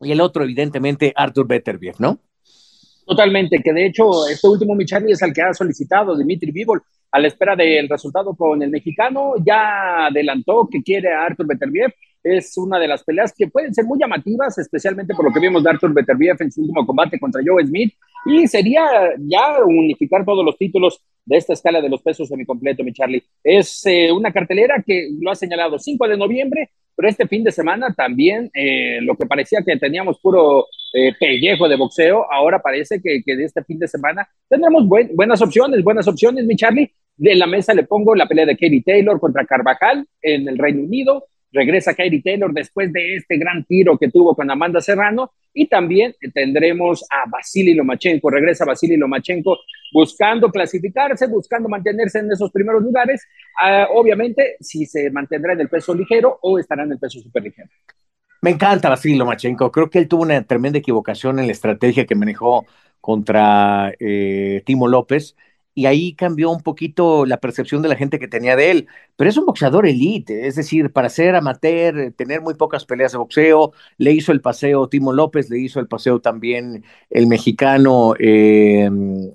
y 0.00 0.12
el 0.12 0.20
otro, 0.20 0.44
evidentemente, 0.44 1.12
Arthur 1.14 1.46
Betterbier, 1.46 1.94
¿no? 1.98 2.18
Totalmente, 3.06 3.62
que 3.62 3.72
de 3.72 3.86
hecho 3.86 4.26
este 4.28 4.48
último 4.48 4.74
Michani 4.74 5.12
es 5.12 5.22
el 5.22 5.32
que 5.32 5.40
ha 5.40 5.54
solicitado 5.54 6.16
Dimitri 6.16 6.50
Vivol 6.50 6.82
a 7.12 7.20
la 7.20 7.28
espera 7.28 7.54
del 7.54 7.88
resultado 7.88 8.34
con 8.34 8.60
el 8.60 8.70
mexicano. 8.70 9.34
Ya 9.44 10.06
adelantó 10.06 10.68
que 10.68 10.82
quiere 10.82 11.14
a 11.14 11.22
Arthur 11.22 11.46
Beterbiev. 11.46 11.94
Es 12.24 12.58
una 12.58 12.80
de 12.80 12.88
las 12.88 13.04
peleas 13.04 13.32
que 13.32 13.46
pueden 13.46 13.72
ser 13.72 13.84
muy 13.84 14.00
llamativas, 14.00 14.58
especialmente 14.58 15.14
por 15.14 15.24
lo 15.24 15.32
que 15.32 15.38
vimos 15.38 15.62
de 15.62 15.70
Arthur 15.70 15.94
Beterbiev 15.94 16.36
en 16.40 16.50
su 16.50 16.62
último 16.62 16.84
combate 16.84 17.20
contra 17.20 17.40
Joe 17.46 17.64
Smith. 17.64 17.94
Y 18.26 18.48
sería 18.48 18.84
ya 19.20 19.64
unificar 19.64 20.24
todos 20.24 20.44
los 20.44 20.58
títulos 20.58 21.00
de 21.24 21.36
esta 21.36 21.52
escala 21.52 21.80
de 21.80 21.88
los 21.88 22.02
pesos 22.02 22.26
semicompleto, 22.26 22.82
mi 22.82 22.92
Charlie. 22.92 23.22
Es 23.44 23.86
eh, 23.86 24.10
una 24.10 24.32
cartelera 24.32 24.82
que 24.84 25.10
lo 25.20 25.30
ha 25.30 25.36
señalado 25.36 25.78
5 25.78 26.08
de 26.08 26.16
noviembre, 26.16 26.70
pero 26.96 27.08
este 27.08 27.28
fin 27.28 27.44
de 27.44 27.52
semana 27.52 27.94
también 27.94 28.50
eh, 28.54 28.98
lo 29.02 29.14
que 29.16 29.26
parecía 29.26 29.60
que 29.64 29.76
teníamos 29.76 30.18
puro 30.18 30.66
eh, 30.94 31.12
pellejo 31.20 31.68
de 31.68 31.76
boxeo, 31.76 32.24
ahora 32.32 32.60
parece 32.60 33.00
que, 33.02 33.22
de 33.24 33.44
este 33.44 33.62
fin 33.64 33.78
de 33.78 33.86
semana 33.86 34.26
tendremos 34.48 34.88
buenas 34.88 35.42
opciones, 35.42 35.84
buenas 35.84 36.08
opciones, 36.08 36.46
mi 36.46 36.56
Charlie. 36.56 36.90
De 37.18 37.34
la 37.34 37.46
mesa 37.46 37.72
le 37.72 37.84
pongo 37.84 38.14
la 38.14 38.26
pelea 38.26 38.44
de 38.44 38.56
Katie 38.56 38.82
Taylor 38.84 39.18
contra 39.18 39.46
Carvajal 39.46 40.06
en 40.20 40.48
el 40.48 40.58
Reino 40.58 40.82
Unido, 40.82 41.24
regresa 41.56 41.94
Katie 41.94 42.22
Taylor 42.22 42.52
después 42.52 42.92
de 42.92 43.16
este 43.16 43.38
gran 43.38 43.64
tiro 43.64 43.96
que 43.98 44.10
tuvo 44.10 44.34
con 44.34 44.50
Amanda 44.50 44.80
Serrano. 44.80 45.32
Y 45.52 45.68
también 45.68 46.14
tendremos 46.34 47.02
a 47.10 47.28
Vasily 47.30 47.72
Lomachenko, 47.74 48.28
regresa 48.28 48.66
Vasily 48.66 48.98
Lomachenko 48.98 49.58
buscando 49.92 50.50
clasificarse, 50.50 51.26
buscando 51.28 51.68
mantenerse 51.68 52.18
en 52.18 52.30
esos 52.30 52.50
primeros 52.52 52.82
lugares, 52.82 53.26
uh, 53.62 53.98
obviamente 53.98 54.56
si 54.60 54.84
se 54.84 55.10
mantendrá 55.10 55.54
en 55.54 55.60
el 55.60 55.68
peso 55.70 55.94
ligero 55.94 56.38
o 56.42 56.58
estará 56.58 56.82
en 56.82 56.92
el 56.92 56.98
peso 56.98 57.20
superligero. 57.20 57.68
Me 58.42 58.50
encanta 58.50 58.90
Vasily 58.90 59.16
Lomachenko, 59.16 59.72
creo 59.72 59.88
que 59.88 59.98
él 59.98 60.08
tuvo 60.08 60.24
una 60.24 60.42
tremenda 60.42 60.78
equivocación 60.78 61.38
en 61.38 61.46
la 61.46 61.52
estrategia 61.52 62.04
que 62.04 62.14
manejó 62.14 62.66
contra 63.00 63.94
eh, 63.98 64.62
Timo 64.66 64.88
López 64.88 65.36
y 65.76 65.84
ahí 65.84 66.14
cambió 66.14 66.50
un 66.50 66.62
poquito 66.62 67.26
la 67.26 67.36
percepción 67.36 67.82
de 67.82 67.90
la 67.90 67.96
gente 67.96 68.18
que 68.18 68.28
tenía 68.28 68.56
de 68.56 68.70
él. 68.70 68.86
Pero 69.14 69.28
es 69.28 69.36
un 69.36 69.44
boxeador 69.44 69.86
elite, 69.86 70.46
es 70.46 70.56
decir, 70.56 70.90
para 70.90 71.10
ser 71.10 71.36
amateur, 71.36 72.12
tener 72.16 72.40
muy 72.40 72.54
pocas 72.54 72.86
peleas 72.86 73.12
de 73.12 73.18
boxeo, 73.18 73.72
le 73.98 74.12
hizo 74.12 74.32
el 74.32 74.40
paseo 74.40 74.88
Timo 74.88 75.12
López, 75.12 75.50
le 75.50 75.58
hizo 75.58 75.78
el 75.78 75.86
paseo 75.86 76.18
también 76.20 76.82
el 77.10 77.26
mexicano, 77.26 78.14
eh, 78.18 78.88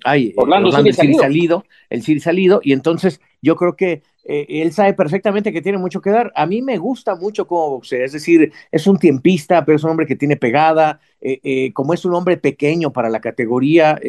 ay, 0.03 0.33
Orlando, 0.35 0.69
Orlando 0.69 0.91
Salido. 0.93 1.19
Salido, 1.19 1.65
el 1.91 2.01
Siri 2.01 2.19
Salido, 2.19 2.59
y 2.63 2.73
entonces 2.73 3.21
yo 3.43 3.55
creo 3.55 3.75
que 3.75 4.01
eh, 4.23 4.45
él 4.49 4.71
sabe 4.71 4.93
perfectamente 4.93 5.51
que 5.51 5.61
tiene 5.61 5.77
mucho 5.77 6.01
que 6.01 6.11
dar. 6.11 6.31
A 6.35 6.45
mí 6.45 6.61
me 6.61 6.77
gusta 6.77 7.15
mucho 7.15 7.47
cómo 7.47 7.71
boxea, 7.71 8.05
es 8.05 8.11
decir, 8.11 8.51
es 8.71 8.87
un 8.87 8.97
tiempista, 8.97 9.65
pero 9.65 9.75
es 9.75 9.83
un 9.83 9.91
hombre 9.91 10.05
que 10.05 10.15
tiene 10.15 10.37
pegada, 10.37 10.99
eh, 11.21 11.39
eh, 11.43 11.73
como 11.73 11.93
es 11.93 12.03
un 12.05 12.15
hombre 12.15 12.37
pequeño 12.37 12.91
para 12.91 13.09
la 13.09 13.19
categoría, 13.21 13.99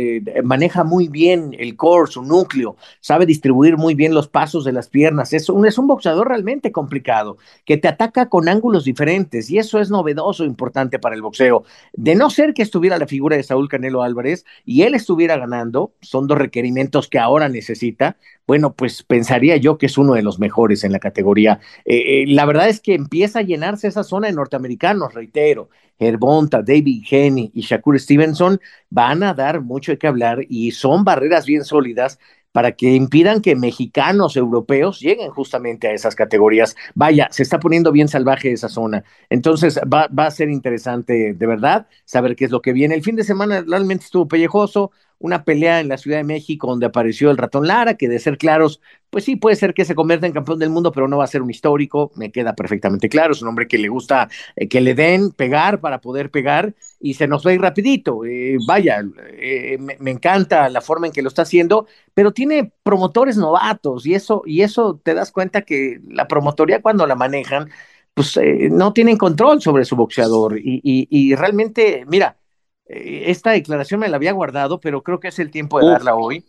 maneja 0.45 0.85
muy 0.85 1.09
bien 1.09 1.55
el 1.59 1.77
core, 1.77 2.11
su 2.11 2.23
núcleo, 2.23 2.77
sabe 3.01 3.27
distribuir 3.27 3.77
muy 3.77 3.95
bien 3.95 4.15
los 4.15 4.29
pasos 4.29 4.65
de 4.65 4.73
las 4.73 4.89
piernas. 4.89 5.33
Es 5.33 5.49
un, 5.49 5.67
es 5.67 5.79
un 5.79 5.87
boxeador 5.87 6.29
realmente 6.29 6.73
complicado, 6.73 7.37
que 7.65 7.77
te 7.77 7.89
ataca 7.89 8.29
con 8.29 8.49
ángulos 8.49 8.85
diferentes 8.85 9.51
y 9.51 9.59
eso 9.59 9.79
es 9.81 9.91
novedoso, 9.91 10.45
importante 10.45 10.99
para 10.99 11.15
el 11.15 11.23
boxeo. 11.23 11.65
De 11.93 12.15
no 12.15 12.31
ser 12.31 12.55
que 12.55 12.63
estuviera 12.63 12.99
la 12.99 13.07
figura 13.07 13.37
de 13.37 13.43
Saúl 13.43 13.69
Canelo 13.69 14.03
Álvarez 14.03 14.45
y 14.65 14.83
él 14.83 14.95
estuviera 14.95 15.37
ganando, 15.37 15.93
son 16.01 16.27
dos 16.27 16.39
requerimientos 16.39 17.09
que 17.09 17.19
ahora 17.19 17.49
necesita, 17.49 18.17
bueno, 18.47 18.75
pues 18.75 19.03
pensaría 19.03 19.57
yo 19.57 19.79
que 19.79 19.87
es 19.87 19.99
uno 20.03 20.15
de 20.15 20.23
los 20.23 20.39
mejores 20.39 20.85
en 20.85 20.93
la 20.93 20.99
categoría. 20.99 21.61
la 21.87 22.45
verdad 22.45 22.69
es 22.69 22.81
que 22.81 22.95
empieza 22.95 23.41
a 23.41 23.43
llenarse 23.43 23.89
esa 23.89 24.05
zona 24.05 24.29
de 24.29 24.35
norteamericanos, 24.35 25.15
reitero. 25.15 25.71
Herbonta, 25.99 26.63
David 26.63 27.05
Henny 27.09 27.51
y 27.55 27.63
Shakur 27.63 27.99
Stevenson 27.99 28.61
van 28.91 29.23
a 29.23 29.35
dar 29.35 29.61
mucho 29.61 29.93
de 29.93 29.99
qué 29.99 30.07
hablar 30.09 30.41
y 30.49 30.73
son 30.73 31.05
barreras 31.05 31.47
bien 31.47 31.65
sólidas 31.65 32.19
para 32.53 32.73
que 32.73 32.95
impidan 32.95 33.41
que 33.41 33.57
mexicanos, 33.57 34.37
europeos 34.37 35.01
lleguen 35.01 35.31
justamente 35.31 35.89
a 35.89 35.93
esas 35.93 36.15
categorías. 36.15 36.77
Vaya, 36.95 37.29
se 37.31 37.43
está 37.43 37.59
poniendo 37.59 37.93
bien 37.93 38.09
salvaje 38.09 38.53
esa 38.53 38.69
zona. 38.69 39.05
Entonces 39.31 39.81
va, 39.91 40.07
va 40.09 40.27
a 40.27 40.31
ser 40.31 40.51
interesante 40.51 41.33
de 41.33 41.47
verdad 41.47 41.87
saber 42.05 42.37
qué 42.37 42.45
es 42.45 42.51
lo 42.51 42.61
que 42.61 42.75
viene. 42.75 42.95
El 42.95 43.03
fin 43.03 43.17
de 43.17 43.25
semana 43.25 43.65
realmente 43.67 44.05
estuvo 44.05 44.29
pellejoso 44.29 44.91
una 45.23 45.45
pelea 45.45 45.81
en 45.81 45.89
la 45.89 45.97
Ciudad 45.97 46.19
de 46.19 46.25
México 46.25 46.67
donde 46.67 46.87
apareció 46.87 47.31
el 47.31 47.39
ratón 47.39 47.67
Lara, 47.67 47.95
que 47.95 48.09
de 48.09 48.19
ser 48.19 48.37
claros, 48.37 48.81
pues 49.09 49.25
sí, 49.25 49.37
puede 49.37 49.57
ser 49.57 49.73
que 49.73 49.85
se 49.85 49.95
convierta 49.95 50.27
en 50.27 50.33
campeón 50.33 50.59
del 50.59 50.71
mundo, 50.71 50.91
pero 50.91 51.07
no 51.07 51.19
va 51.19 51.25
a 51.25 51.29
ser 51.29 51.43
un 51.43 51.51
histórico, 51.51 52.11
me 52.17 52.33
queda 52.33 52.55
perfectamente 52.55 53.09
claro, 53.09 53.33
es 53.33 53.41
un 53.41 53.49
hombre 53.49 53.69
que 53.69 53.79
le 53.79 53.89
gusta 53.89 54.29
eh, 54.57 54.69
que 54.69 54.81
le 54.81 54.95
den 54.95 55.31
pegar 55.31 55.81
para 55.81 56.01
poder 56.01 56.31
pegar 56.31 56.75
y 56.99 57.15
se 57.15 57.29
nos 57.29 57.47
va 57.47 57.53
a 57.53 57.57
rapidito. 57.57 58.25
Eh, 58.25 58.57
vaya, 58.67 59.01
eh, 59.39 59.79
me, 59.79 60.11
encanta 60.11 60.69
la 60.69 60.81
forma 60.81 61.07
en 61.07 61.13
que 61.13 61.23
lo 61.23 61.29
está 61.29 61.43
haciendo, 61.43 61.87
pero 62.15 62.33
tiene 62.33 62.73
promotores 62.83 63.37
novatos 63.37 64.05
y 64.05 64.15
eso, 64.15 64.43
y 64.45 64.63
eso 64.63 65.01
te 65.03 65.15
das 65.15 65.31
cuenta 65.31 65.63
que 65.63 66.01
la 66.09 66.27
promotoría 66.27 66.83
cuando 66.83 67.07
la 67.07 67.15
manejan, 67.15 67.71
pues 68.15 68.39
no 68.71 68.93
tienen 68.93 69.17
control 69.17 69.63
sobre 69.63 69.85
su 69.85 69.97
boxeador 69.97 70.59
y, 70.59 70.81
y, 70.83 71.35
realmente, 71.35 72.05
mira, 72.07 72.37
esta 72.93 73.51
declaración 73.51 74.01
me 74.01 74.09
la 74.09 74.17
había 74.17 74.33
guardado, 74.33 74.81
pero 74.81 75.03
creo 75.03 75.21
que 75.21 75.29
es 75.29 75.39
el 75.39 75.51
tiempo 75.51 75.81
de 75.81 75.87
darla 75.87 76.15
hoy. 76.15 76.45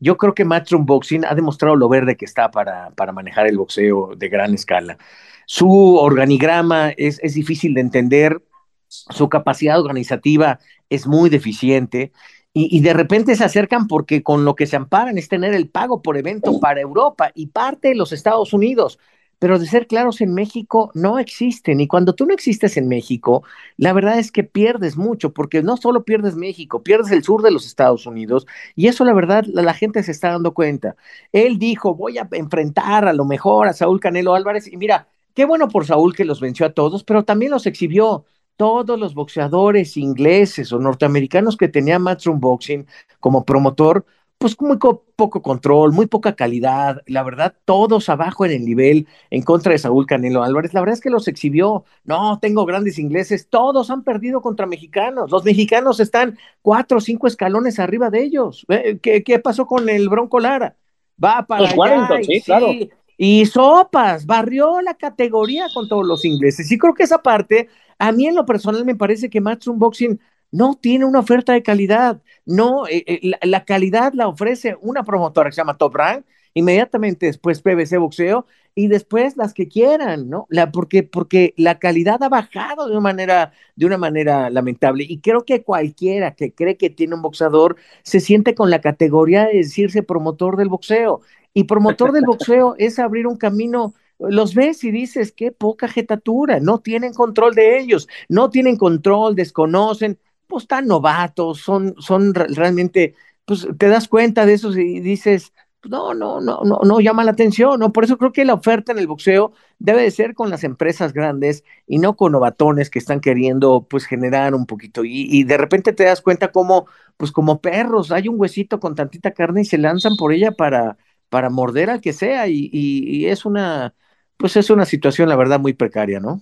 Yo 0.00 0.16
creo 0.16 0.34
que 0.34 0.44
Matchroom 0.44 0.86
Boxing 0.86 1.24
ha 1.24 1.34
demostrado 1.34 1.76
lo 1.76 1.88
verde 1.88 2.16
que 2.16 2.24
está 2.24 2.50
para, 2.50 2.90
para 2.90 3.12
manejar 3.12 3.46
el 3.46 3.56
boxeo 3.56 4.14
de 4.16 4.28
gran 4.28 4.54
escala. 4.54 4.98
Su 5.46 5.96
organigrama 5.96 6.90
es, 6.90 7.20
es 7.22 7.34
difícil 7.34 7.74
de 7.74 7.80
entender, 7.80 8.42
su 8.88 9.28
capacidad 9.28 9.80
organizativa 9.80 10.58
es 10.88 11.06
muy 11.06 11.30
deficiente 11.30 12.12
y, 12.52 12.76
y, 12.76 12.80
de 12.80 12.92
repente 12.92 13.34
se 13.34 13.44
acercan 13.44 13.88
porque 13.88 14.22
con 14.22 14.44
lo 14.44 14.54
que 14.54 14.66
se 14.66 14.76
amparan 14.76 15.18
es 15.18 15.28
tener 15.28 15.54
el 15.54 15.68
pago 15.68 16.02
por 16.02 16.16
evento 16.16 16.60
para 16.60 16.80
Europa 16.80 17.32
y 17.34 17.48
parte 17.48 17.88
de 17.88 17.94
los 17.96 18.12
Estados 18.12 18.52
Unidos 18.52 18.98
pero 19.38 19.58
de 19.58 19.66
ser 19.66 19.86
claros, 19.86 20.20
en 20.20 20.34
México 20.34 20.90
no 20.94 21.18
existen. 21.18 21.80
Y 21.80 21.86
cuando 21.88 22.14
tú 22.14 22.26
no 22.26 22.34
existes 22.34 22.76
en 22.76 22.88
México, 22.88 23.42
la 23.76 23.92
verdad 23.92 24.18
es 24.18 24.32
que 24.32 24.44
pierdes 24.44 24.96
mucho, 24.96 25.32
porque 25.32 25.62
no 25.62 25.76
solo 25.76 26.04
pierdes 26.04 26.36
México, 26.36 26.82
pierdes 26.82 27.10
el 27.10 27.22
sur 27.24 27.42
de 27.42 27.50
los 27.50 27.66
Estados 27.66 28.06
Unidos, 28.06 28.46
y 28.74 28.88
eso 28.88 29.04
la 29.04 29.12
verdad 29.14 29.44
la, 29.46 29.74
gente 29.74 30.02
se 30.02 30.12
está 30.12 30.30
dando 30.30 30.54
cuenta. 30.54 30.96
Él 31.32 31.58
dijo, 31.58 31.94
voy 31.94 32.18
a 32.18 32.28
enfrentar 32.32 33.06
a 33.06 33.12
lo 33.12 33.24
mejor 33.24 33.68
a 33.68 33.72
Saúl 33.72 34.00
Canelo 34.00 34.34
Álvarez, 34.34 34.66
y 34.72 34.76
mira, 34.76 35.08
qué 35.34 35.44
bueno 35.44 35.68
por 35.68 35.86
Saúl 35.86 36.14
que 36.14 36.24
los 36.24 36.40
venció 36.40 36.66
a 36.66 36.72
todos, 36.72 37.04
pero 37.04 37.24
también 37.24 37.50
los 37.50 37.66
exhibió 37.66 38.24
todos 38.56 38.98
los 38.98 39.14
boxeadores 39.14 39.96
ingleses 39.96 40.72
o 40.72 40.78
norteamericanos 40.78 41.56
que 41.56 41.68
tenía 41.68 41.98
Matchroom 41.98 42.40
Boxing 42.40 42.86
como 43.20 43.44
promotor, 43.44 44.06
pues 44.38 44.60
muy 44.60 44.76
poco 44.76 45.42
control, 45.42 45.92
muy 45.92 46.06
poca 46.06 46.34
calidad, 46.34 47.02
la 47.06 47.22
verdad, 47.22 47.54
todos 47.64 48.08
abajo 48.08 48.44
en 48.44 48.52
el 48.52 48.64
nivel 48.64 49.06
en 49.30 49.42
contra 49.42 49.72
de 49.72 49.78
Saúl 49.78 50.06
Canelo 50.06 50.42
Álvarez, 50.42 50.74
la 50.74 50.80
verdad 50.80 50.94
es 50.94 51.00
que 51.00 51.10
los 51.10 51.28
exhibió, 51.28 51.84
no, 52.04 52.38
tengo 52.40 52.66
grandes 52.66 52.98
ingleses, 52.98 53.48
todos 53.48 53.90
han 53.90 54.04
perdido 54.04 54.42
contra 54.42 54.66
mexicanos, 54.66 55.30
los 55.30 55.44
mexicanos 55.44 56.00
están 56.00 56.38
cuatro 56.60 56.98
o 56.98 57.00
cinco 57.00 57.26
escalones 57.26 57.78
arriba 57.78 58.10
de 58.10 58.22
ellos, 58.22 58.66
¿qué, 59.00 59.22
qué 59.24 59.38
pasó 59.38 59.66
con 59.66 59.88
el 59.88 60.08
Bronco 60.08 60.40
Lara? 60.40 60.76
Va 61.22 61.46
para 61.46 61.62
los 61.62 61.74
40, 61.74 62.22
sí, 62.24 62.42
claro. 62.42 62.72
Y 63.16 63.46
sopas, 63.46 64.26
barrió 64.26 64.80
la 64.80 64.94
categoría 64.94 65.66
con 65.72 65.88
todos 65.88 66.04
los 66.04 66.24
ingleses. 66.24 66.70
Y 66.70 66.78
creo 66.78 66.94
que 66.94 67.04
esa 67.04 67.22
parte, 67.22 67.68
a 67.98 68.10
mí 68.10 68.26
en 68.26 68.34
lo 68.34 68.44
personal 68.44 68.84
me 68.84 68.96
parece 68.96 69.30
que 69.30 69.40
Matchroom 69.40 69.78
Boxing 69.78 70.18
no 70.50 70.74
tiene 70.80 71.04
una 71.04 71.20
oferta 71.20 71.52
de 71.52 71.62
calidad. 71.62 72.22
No, 72.46 72.86
eh, 72.86 73.04
eh, 73.06 73.20
la, 73.22 73.38
la, 73.42 73.64
calidad 73.64 74.12
la 74.14 74.28
ofrece 74.28 74.76
una 74.80 75.04
promotora 75.04 75.50
que 75.50 75.54
se 75.54 75.60
llama 75.60 75.78
Top 75.78 75.94
Rank, 75.94 76.24
inmediatamente 76.54 77.26
después 77.26 77.60
PBC 77.60 77.98
Boxeo 77.98 78.46
y 78.74 78.88
después 78.88 79.36
las 79.36 79.54
que 79.54 79.68
quieran, 79.68 80.28
¿no? 80.28 80.46
La, 80.48 80.72
porque, 80.72 81.02
porque 81.04 81.54
la 81.56 81.78
calidad 81.78 82.22
ha 82.22 82.28
bajado 82.28 82.86
de 82.86 82.92
una 82.92 83.00
manera, 83.00 83.52
de 83.76 83.86
una 83.86 83.98
manera 83.98 84.50
lamentable. 84.50 85.04
Y 85.08 85.20
creo 85.20 85.44
que 85.44 85.62
cualquiera 85.62 86.34
que 86.34 86.52
cree 86.52 86.76
que 86.76 86.90
tiene 86.90 87.14
un 87.14 87.22
boxeador 87.22 87.76
se 88.02 88.20
siente 88.20 88.54
con 88.54 88.70
la 88.70 88.80
categoría 88.80 89.46
de 89.46 89.58
decirse 89.58 90.02
promotor 90.02 90.56
del 90.56 90.68
boxeo. 90.68 91.20
Y 91.52 91.64
promotor 91.64 92.12
del 92.12 92.24
boxeo 92.26 92.74
es 92.78 92.98
abrir 92.98 93.26
un 93.26 93.36
camino 93.36 93.94
los 94.18 94.54
ves 94.54 94.84
y 94.84 94.90
dices, 94.92 95.32
qué 95.32 95.50
poca 95.50 95.88
jetatura, 95.88 96.60
no 96.60 96.78
tienen 96.78 97.12
control 97.12 97.54
de 97.54 97.78
ellos, 97.80 98.08
no 98.28 98.48
tienen 98.48 98.76
control, 98.76 99.34
desconocen, 99.34 100.18
pues 100.46 100.66
tan 100.66 100.86
novatos, 100.86 101.60
son, 101.60 101.94
son 101.98 102.34
realmente, 102.34 103.14
pues 103.44 103.66
te 103.78 103.88
das 103.88 104.08
cuenta 104.08 104.46
de 104.46 104.54
eso 104.54 104.72
y 104.72 105.00
dices, 105.00 105.52
no, 105.88 106.14
no, 106.14 106.40
no, 106.40 106.62
no, 106.64 106.80
no 106.84 107.00
llama 107.00 107.24
la 107.24 107.32
atención, 107.32 107.78
¿no? 107.80 107.92
Por 107.92 108.04
eso 108.04 108.18
creo 108.18 108.32
que 108.32 108.44
la 108.44 108.54
oferta 108.54 108.92
en 108.92 108.98
el 108.98 109.06
boxeo 109.06 109.52
debe 109.78 110.02
de 110.02 110.10
ser 110.10 110.34
con 110.34 110.50
las 110.50 110.64
empresas 110.64 111.12
grandes 111.12 111.64
y 111.86 111.98
no 111.98 112.16
con 112.16 112.32
novatones 112.32 112.90
que 112.90 112.98
están 112.98 113.20
queriendo, 113.20 113.86
pues, 113.88 114.06
generar 114.06 114.54
un 114.54 114.66
poquito. 114.66 115.02
Y, 115.04 115.44
de 115.44 115.56
repente 115.58 115.92
te 115.92 116.04
das 116.04 116.22
cuenta 116.22 116.52
como, 116.52 116.86
pues, 117.16 117.32
como 117.32 117.60
perros, 117.60 118.12
hay 118.12 118.28
un 118.28 118.40
huesito 118.40 118.80
con 118.80 118.94
tantita 118.94 119.32
carne 119.32 119.62
y 119.62 119.64
se 119.64 119.78
lanzan 119.78 120.16
por 120.16 120.32
ella 120.32 120.52
para, 120.52 120.96
para 121.28 121.50
morder 121.50 121.90
al 121.90 122.00
que 122.00 122.12
sea 122.12 122.48
y 122.48 123.26
es 123.26 123.44
una, 123.44 123.94
pues, 124.36 124.56
es 124.56 124.70
una 124.70 124.84
situación, 124.86 125.28
la 125.28 125.36
verdad, 125.36 125.60
muy 125.60 125.74
precaria, 125.74 126.20
¿no? 126.20 126.40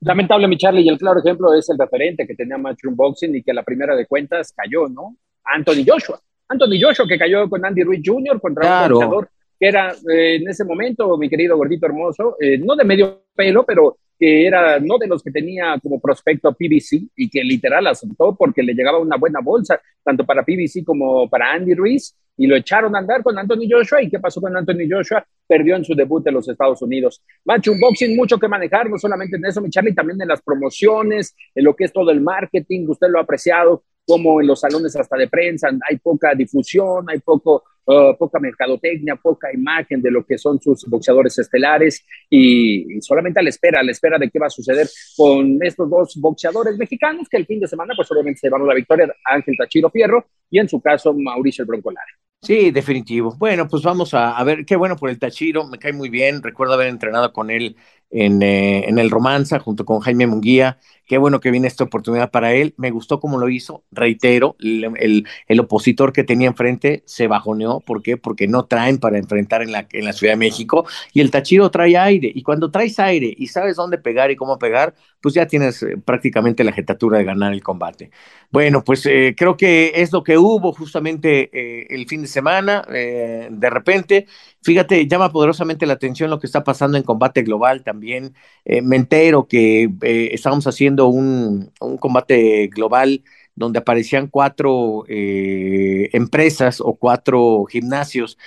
Lamentable, 0.00 0.46
mi 0.46 0.56
Charlie, 0.56 0.82
y 0.82 0.88
el 0.88 0.98
claro 0.98 1.20
ejemplo 1.20 1.52
es 1.54 1.68
el 1.70 1.78
referente 1.78 2.26
que 2.26 2.34
tenía 2.34 2.56
Matchroom 2.56 2.94
Boxing 2.94 3.34
y 3.34 3.42
que 3.42 3.50
a 3.50 3.54
la 3.54 3.62
primera 3.62 3.96
de 3.96 4.06
cuentas 4.06 4.52
cayó, 4.52 4.88
¿no? 4.88 5.16
Anthony 5.44 5.84
Joshua. 5.86 6.20
Anthony 6.48 6.80
Joshua 6.80 7.06
que 7.06 7.18
cayó 7.18 7.48
con 7.48 7.64
Andy 7.64 7.82
Ruiz 7.82 8.02
Jr. 8.04 8.40
contra 8.40 8.62
claro. 8.62 8.86
un 8.86 9.00
boxeador 9.00 9.30
que 9.58 9.66
era 9.66 9.92
eh, 9.92 10.36
en 10.36 10.48
ese 10.48 10.64
momento, 10.64 11.18
mi 11.18 11.28
querido 11.28 11.56
gordito 11.56 11.86
hermoso, 11.86 12.36
eh, 12.40 12.58
no 12.58 12.76
de 12.76 12.84
medio 12.84 13.22
pelo, 13.34 13.64
pero 13.64 13.98
que 14.18 14.46
era 14.46 14.78
no 14.78 14.98
de 14.98 15.06
los 15.06 15.22
que 15.22 15.30
tenía 15.30 15.78
como 15.82 16.00
prospecto 16.00 16.52
PBC 16.52 17.08
y 17.16 17.28
que 17.28 17.42
literal 17.42 17.86
aceptó 17.86 18.34
porque 18.36 18.62
le 18.62 18.74
llegaba 18.74 18.98
una 18.98 19.16
buena 19.16 19.40
bolsa, 19.40 19.80
tanto 20.02 20.24
para 20.24 20.44
PBC 20.44 20.84
como 20.84 21.28
para 21.28 21.52
Andy 21.52 21.74
Ruiz, 21.74 22.14
y 22.38 22.46
lo 22.46 22.56
echaron 22.56 22.96
a 22.96 23.00
andar 23.00 23.22
con 23.22 23.36
Anthony 23.36 23.68
Joshua. 23.68 24.02
¿Y 24.02 24.08
qué 24.08 24.18
pasó 24.18 24.40
con 24.40 24.56
Anthony 24.56 24.88
Joshua? 24.90 25.26
Perdió 25.46 25.76
en 25.76 25.84
su 25.84 25.94
debut 25.94 26.26
en 26.26 26.34
los 26.34 26.48
Estados 26.48 26.80
Unidos. 26.80 27.22
Macho, 27.44 27.72
un 27.72 27.80
boxing 27.80 28.16
mucho 28.16 28.38
que 28.38 28.48
manejar, 28.48 28.88
no 28.88 28.96
solamente 28.96 29.36
en 29.36 29.44
eso, 29.44 29.60
mi 29.60 29.68
Charlie, 29.68 29.94
también 29.94 30.22
en 30.22 30.28
las 30.28 30.40
promociones, 30.40 31.34
en 31.54 31.64
lo 31.64 31.74
que 31.74 31.84
es 31.84 31.92
todo 31.92 32.10
el 32.10 32.20
marketing, 32.20 32.86
usted 32.88 33.08
lo 33.08 33.18
ha 33.18 33.22
apreciado, 33.22 33.82
como 34.08 34.40
en 34.40 34.46
los 34.46 34.60
salones 34.60 34.96
hasta 34.96 35.18
de 35.18 35.28
prensa 35.28 35.68
hay 35.86 35.98
poca 35.98 36.34
difusión, 36.34 37.04
hay 37.10 37.18
poco, 37.18 37.62
uh, 37.84 38.16
poca 38.16 38.40
mercadotecnia, 38.40 39.16
poca 39.16 39.52
imagen 39.52 40.00
de 40.00 40.10
lo 40.10 40.24
que 40.24 40.38
son 40.38 40.58
sus 40.62 40.86
boxeadores 40.86 41.38
estelares 41.38 42.02
y, 42.30 43.00
solamente 43.02 43.38
a 43.38 43.42
la 43.42 43.50
espera, 43.50 43.80
a 43.80 43.82
la 43.82 43.90
espera 43.90 44.18
de 44.18 44.30
qué 44.30 44.38
va 44.38 44.46
a 44.46 44.50
suceder 44.50 44.88
con 45.14 45.58
estos 45.62 45.90
dos 45.90 46.16
boxeadores 46.16 46.78
mexicanos 46.78 47.28
que 47.28 47.36
el 47.36 47.44
fin 47.44 47.60
de 47.60 47.68
semana 47.68 47.92
pues 47.94 48.10
obviamente 48.10 48.40
se 48.40 48.46
llevaron 48.46 48.66
la 48.66 48.74
victoria 48.74 49.14
Ángel 49.26 49.56
Tachiro 49.58 49.90
Fierro 49.90 50.24
y 50.48 50.58
en 50.58 50.70
su 50.70 50.80
caso 50.80 51.12
Mauricio 51.12 51.62
el 51.62 51.68
Bronco 51.68 51.90
Lara. 51.90 52.27
Sí, 52.40 52.70
definitivo. 52.70 53.34
Bueno, 53.36 53.66
pues 53.68 53.82
vamos 53.82 54.14
a, 54.14 54.42
ver, 54.44 54.64
qué 54.64 54.76
bueno 54.76 54.96
por 54.96 55.10
el 55.10 55.18
Tachiro, 55.18 55.66
me 55.66 55.78
cae 55.78 55.92
muy 55.92 56.08
bien, 56.08 56.40
recuerdo 56.42 56.74
haber 56.74 56.86
entrenado 56.86 57.32
con 57.32 57.50
él 57.50 57.76
en, 58.10 58.40
eh, 58.42 58.88
en 58.88 58.98
el 58.98 59.10
Romanza 59.10 59.58
junto 59.58 59.84
con 59.84 59.98
Jaime 60.00 60.26
Munguía, 60.28 60.78
qué 61.04 61.18
bueno 61.18 61.40
que 61.40 61.50
viene 61.50 61.66
esta 61.66 61.84
oportunidad 61.84 62.30
para 62.30 62.54
él, 62.54 62.74
me 62.78 62.90
gustó 62.92 63.18
cómo 63.18 63.38
lo 63.38 63.48
hizo, 63.48 63.84
reitero, 63.90 64.56
el, 64.60 64.84
el, 64.98 65.26
el, 65.48 65.60
opositor 65.60 66.12
que 66.12 66.22
tenía 66.24 66.46
enfrente 66.48 67.02
se 67.06 67.26
bajoneó, 67.26 67.80
¿por 67.80 68.02
qué? 68.02 68.16
Porque 68.16 68.46
no 68.46 68.64
traen 68.66 68.98
para 68.98 69.18
enfrentar 69.18 69.60
en 69.62 69.72
la, 69.72 69.86
en 69.92 70.04
la 70.04 70.12
Ciudad 70.12 70.34
de 70.34 70.38
México 70.38 70.86
y 71.12 71.20
el 71.20 71.30
Tachiro 71.32 71.70
trae 71.70 71.96
aire 71.98 72.30
y 72.32 72.42
cuando 72.42 72.70
traes 72.70 72.98
aire 73.00 73.34
y 73.36 73.48
sabes 73.48 73.76
dónde 73.76 73.98
pegar 73.98 74.30
y 74.30 74.36
cómo 74.36 74.58
pegar, 74.58 74.94
pues 75.20 75.34
ya 75.34 75.46
tienes 75.46 75.82
eh, 75.82 75.96
prácticamente 76.04 76.64
la 76.64 76.72
jetatura 76.72 77.18
de 77.18 77.24
ganar 77.24 77.52
el 77.52 77.62
combate. 77.62 78.10
Bueno, 78.50 78.84
pues 78.84 79.04
eh, 79.06 79.34
creo 79.36 79.56
que 79.56 79.92
es 79.96 80.12
lo 80.12 80.22
que 80.22 80.38
hubo 80.38 80.72
justamente 80.72 81.50
eh, 81.52 81.86
el 81.90 82.06
fin 82.06 82.22
de 82.22 82.28
semana, 82.28 82.82
de 82.88 83.70
repente, 83.70 84.26
fíjate, 84.62 85.06
llama 85.06 85.30
poderosamente 85.32 85.86
la 85.86 85.94
atención 85.94 86.30
lo 86.30 86.38
que 86.38 86.46
está 86.46 86.64
pasando 86.64 86.96
en 86.96 87.02
combate 87.04 87.42
global 87.42 87.82
también. 87.84 88.34
Me 88.64 88.96
entero 88.96 89.46
que 89.48 89.88
estábamos 90.32 90.66
haciendo 90.66 91.08
un, 91.08 91.70
combate 92.00 92.68
global 92.68 93.22
donde 93.54 93.80
aparecían 93.80 94.28
cuatro 94.28 95.04
empresas 95.08 96.80
o 96.80 96.96
cuatro 96.96 97.64
gimnasios 97.66 98.38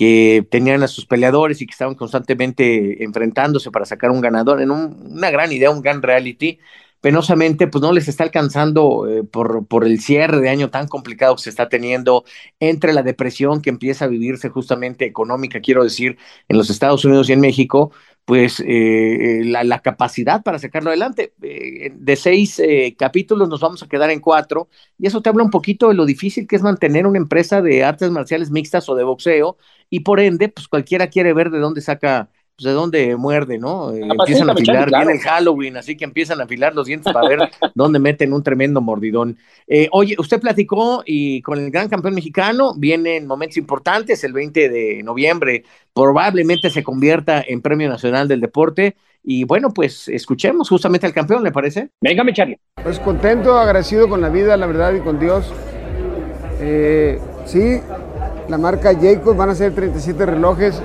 que 0.00 0.46
tenían 0.50 0.82
a 0.82 0.88
sus 0.88 1.04
peleadores 1.04 1.60
y 1.60 1.66
que 1.66 1.72
estaban 1.72 1.94
constantemente 1.94 3.04
enfrentándose 3.04 3.70
para 3.70 3.84
sacar 3.84 4.10
un 4.10 4.22
ganador 4.22 4.62
en 4.62 4.70
un, 4.70 4.96
una 5.10 5.30
gran 5.30 5.52
idea, 5.52 5.70
un 5.70 5.82
gran 5.82 6.00
reality 6.00 6.58
penosamente 7.02 7.66
pues 7.66 7.82
no 7.82 7.92
les 7.92 8.08
está 8.08 8.24
alcanzando 8.24 9.06
eh, 9.06 9.24
por, 9.24 9.66
por 9.66 9.84
el 9.84 10.00
cierre 10.00 10.40
de 10.40 10.48
año 10.48 10.70
tan 10.70 10.88
complicado 10.88 11.36
que 11.36 11.42
se 11.42 11.50
está 11.50 11.68
teniendo 11.68 12.24
entre 12.60 12.94
la 12.94 13.02
depresión 13.02 13.60
que 13.60 13.68
empieza 13.68 14.06
a 14.06 14.08
vivirse 14.08 14.48
justamente 14.48 15.04
económica, 15.04 15.60
quiero 15.60 15.84
decir, 15.84 16.16
en 16.48 16.56
los 16.56 16.70
Estados 16.70 17.04
Unidos 17.04 17.28
y 17.28 17.34
en 17.34 17.40
México, 17.40 17.92
pues 18.24 18.62
eh, 18.64 19.42
la, 19.44 19.64
la, 19.64 19.80
capacidad 19.80 20.42
para 20.42 20.58
sacarlo 20.58 20.90
adelante. 20.90 21.34
Eh, 21.42 21.92
de 21.94 22.16
seis 22.16 22.58
eh, 22.60 22.94
capítulos 22.98 23.48
nos 23.48 23.60
vamos 23.60 23.82
a 23.82 23.88
quedar 23.88 24.10
en 24.10 24.20
cuatro 24.20 24.68
y 24.98 25.06
eso 25.06 25.20
te 25.20 25.28
habla 25.28 25.42
un 25.44 25.50
poquito 25.50 25.88
de 25.88 25.94
lo 25.94 26.06
difícil 26.06 26.46
que 26.46 26.56
es 26.56 26.62
mantener 26.62 27.06
una 27.06 27.18
empresa 27.18 27.60
de 27.62 27.84
artes 27.84 28.10
marciales 28.10 28.50
mixtas 28.50 28.88
o 28.88 28.94
de 28.94 29.04
boxeo 29.04 29.56
y 29.88 30.00
por 30.00 30.20
ende, 30.20 30.48
pues 30.48 30.68
cualquiera 30.68 31.08
quiere 31.08 31.32
ver 31.32 31.50
de 31.50 31.58
dónde 31.58 31.80
saca 31.80 32.30
pues, 32.60 32.64
de 32.64 32.72
dónde 32.72 33.16
muerde, 33.16 33.58
¿no? 33.58 33.92
Eh, 33.92 34.00
empiezan 34.02 34.50
a 34.50 34.52
afilar, 34.52 34.90
viene 34.90 35.12
el 35.12 35.18
Halloween, 35.20 35.76
así 35.78 35.96
que 35.96 36.04
empiezan 36.04 36.40
a 36.40 36.44
afilar 36.44 36.74
los 36.74 36.86
dientes 36.86 37.10
para 37.10 37.26
ver 37.26 37.38
dónde 37.74 37.98
meten 37.98 38.34
un 38.34 38.42
tremendo 38.42 38.82
mordidón. 38.82 39.38
Eh, 39.66 39.88
oye, 39.92 40.14
usted 40.18 40.40
platicó 40.40 41.02
y 41.06 41.40
con 41.40 41.58
el 41.58 41.70
gran 41.70 41.88
campeón 41.88 42.14
mexicano 42.14 42.74
vienen 42.76 43.26
momentos 43.26 43.56
importantes, 43.56 44.22
el 44.24 44.34
20 44.34 44.68
de 44.68 45.02
noviembre 45.02 45.64
probablemente 45.94 46.68
se 46.68 46.84
convierta 46.84 47.42
en 47.46 47.62
Premio 47.62 47.88
Nacional 47.88 48.28
del 48.28 48.40
Deporte. 48.40 48.96
Y 49.22 49.44
bueno, 49.44 49.70
pues 49.70 50.08
escuchemos 50.08 50.68
justamente 50.68 51.06
al 51.06 51.12
campeón, 51.12 51.42
¿le 51.42 51.52
parece? 51.52 51.90
Venga, 52.00 52.24
mi 52.24 52.32
Charlie. 52.32 52.58
Pues 52.82 52.98
contento, 53.00 53.58
agradecido 53.58 54.08
con 54.08 54.20
la 54.20 54.28
vida, 54.28 54.56
la 54.56 54.66
verdad, 54.66 54.94
y 54.94 55.00
con 55.00 55.18
Dios. 55.18 55.52
Eh, 56.60 57.18
sí, 57.44 57.80
la 58.48 58.58
marca 58.58 58.94
Jacob 58.94 59.36
van 59.36 59.50
a 59.50 59.54
ser 59.54 59.74
37 59.74 60.26
relojes 60.26 60.82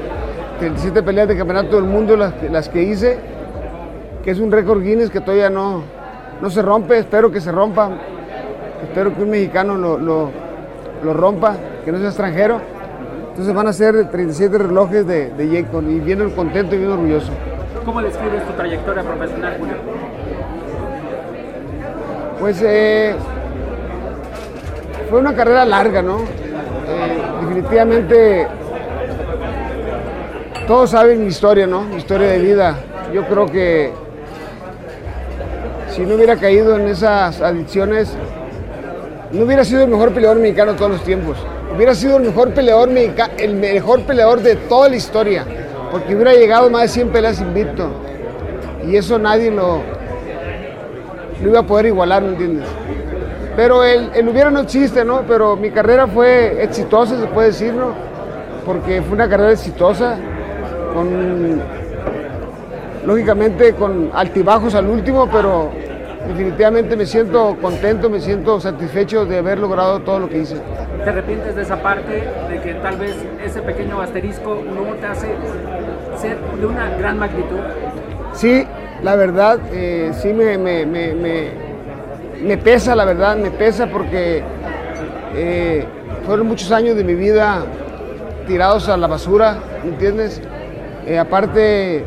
37 0.60 1.04
peleas 1.04 1.28
de 1.28 1.38
campeonato 1.38 1.76
del 1.76 1.86
mundo 1.86 2.16
las, 2.16 2.34
las 2.50 2.70
que 2.70 2.84
hice, 2.84 3.18
que 4.24 4.32
es 4.32 4.40
un 4.40 4.52
récord 4.52 4.82
Guinness 4.82 5.10
que 5.10 5.22
todavía 5.22 5.50
no, 5.50 5.84
no 6.42 6.50
se 6.50 6.62
rompe, 6.62 6.98
espero 6.98 7.32
que 7.32 7.42
se 7.42 7.52
rompa, 7.52 7.90
espero 8.84 9.14
que 9.14 9.24
un 9.24 9.30
mexicano 9.30 9.76
lo, 9.76 9.98
lo, 9.98 10.30
lo 11.04 11.14
rompa, 11.14 11.56
que 11.84 11.92
no 11.92 11.98
sea 12.00 12.08
extranjero. 12.08 12.60
Entonces 13.30 13.54
van 13.54 13.68
a 13.68 13.74
ser 13.74 14.10
37 14.10 14.58
relojes 14.58 15.06
de, 15.06 15.30
de 15.32 15.62
Jacob 15.64 15.84
y 15.90 16.00
bien 16.00 16.30
contento 16.30 16.76
y 16.76 16.78
bien 16.78 16.92
orgulloso. 16.92 17.32
¿Cómo 17.84 18.02
describes 18.02 18.46
tu 18.48 18.54
trayectoria 18.54 19.04
profesional, 19.04 19.58
Julio? 19.60 19.76
Pues 22.40 22.62
eh, 22.64 23.14
fue 25.10 25.20
una 25.20 25.36
carrera 25.36 25.66
larga, 25.66 26.02
¿no? 26.02 26.20
Eh, 26.20 27.22
definitivamente 27.42 28.48
todos 30.68 30.92
saben 30.92 31.22
mi 31.22 31.28
historia, 31.28 31.68
¿no? 31.68 31.82
Mi 31.82 31.98
historia 31.98 32.28
de 32.28 32.40
vida. 32.40 32.76
Yo 33.14 33.26
creo 33.28 33.46
que 33.46 33.92
si 35.90 36.02
no 36.02 36.16
hubiera 36.16 36.36
caído 36.36 36.76
en 36.76 36.88
esas 36.88 37.42
adicciones, 37.42 38.16
no 39.32 39.46
hubiera 39.46 39.64
sido 39.64 39.84
el 39.84 39.90
mejor 39.90 40.12
peleador 40.12 40.38
mexicano 40.38 40.72
de 40.74 40.78
todos 40.78 40.92
los 40.92 41.04
tiempos. 41.04 41.38
Hubiera 41.74 41.94
sido 41.94 42.18
el 42.18 42.24
mejor 42.24 42.54
peleador 42.54 42.90
el 42.90 43.56
mejor 43.56 44.02
peleador 44.02 44.42
de 44.42 44.56
toda 44.56 44.90
la 44.90 44.96
historia, 44.96 45.46
porque 45.92 46.16
hubiera 46.16 46.34
llegado 46.34 46.70
más 46.70 46.84
de 46.84 46.88
100 46.90 47.10
peleas 47.10 47.42
invicto. 47.42 47.90
Y 48.88 48.96
eso 48.96 49.20
nadie 49.20 49.52
lo, 49.52 49.82
lo 51.42 51.50
iba 51.50 51.60
a 51.60 51.64
poder 51.64 51.88
igualar, 51.88 52.24
¿me 52.24 52.30
entiendes? 52.30 52.68
Pero 53.56 53.84
el, 53.84 54.12
el 54.14 54.28
hubiera 54.28 54.52
no 54.52 54.62
existe, 54.62 55.06
¿no? 55.06 55.24
Pero 55.28 55.56
mi 55.56 55.72
carrera 55.72 56.08
fue 56.08 56.64
exitosa, 56.64 57.20
se 57.20 57.28
puede 57.28 57.48
decir, 57.50 57.74
¿no? 57.74 57.94
Porque 58.66 59.02
fue 59.02 59.14
una 59.14 59.30
carrera 59.30 59.52
exitosa 59.52 60.18
con 60.96 61.62
lógicamente 63.06 63.74
con 63.74 64.10
altibajos 64.14 64.74
al 64.74 64.88
último, 64.88 65.30
pero 65.30 65.70
definitivamente 66.28 66.96
me 66.96 67.06
siento 67.06 67.56
contento, 67.62 68.10
me 68.10 68.20
siento 68.20 68.60
satisfecho 68.60 69.26
de 69.26 69.38
haber 69.38 69.60
logrado 69.60 70.00
todo 70.00 70.20
lo 70.20 70.30
que 70.30 70.40
hice. 70.40 70.56
¿Te 71.04 71.10
arrepientes 71.10 71.56
de 71.56 71.62
esa 71.62 71.82
parte, 71.82 72.24
de 72.50 72.62
que 72.62 72.74
tal 72.76 72.98
vez 72.98 73.16
ese 73.44 73.62
pequeño 73.62 74.02
asterisco 74.02 74.64
no 74.66 74.96
te 74.96 75.06
hace 75.06 75.28
ser 76.18 76.38
de 76.60 76.66
una 76.66 76.90
gran 76.98 77.20
magnitud? 77.20 77.60
Sí, 78.34 78.66
la 79.04 79.16
verdad, 79.16 79.60
eh, 79.72 80.12
sí 80.14 80.34
me, 80.34 80.58
me, 80.58 80.86
me, 80.86 82.58
pesa, 82.58 82.96
la 82.96 83.06
verdad, 83.06 83.38
me 83.38 83.52
pesa 83.52 83.88
porque 83.88 84.42
eh, 85.36 85.86
fueron 86.26 86.48
muchos 86.48 86.72
años 86.72 86.96
de 86.96 87.04
mi 87.04 87.14
vida 87.14 87.64
tirados 88.48 88.90
a 88.90 88.98
la 88.98 89.08
basura, 89.08 89.58
¿me 89.84 89.92
entiendes? 89.92 90.42
Eh, 91.06 91.20
aparte, 91.20 92.04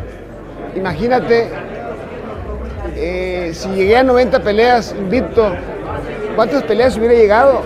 imagínate, 0.74 1.48
eh, 2.96 3.52
si 3.54 3.68
llegué 3.68 3.96
a 3.96 4.02
90 4.02 4.40
peleas 4.40 4.92
invicto, 4.98 5.52
¿cuántas 6.34 6.64
peleas 6.64 6.96
hubiera 6.98 7.14
llegado 7.14 7.60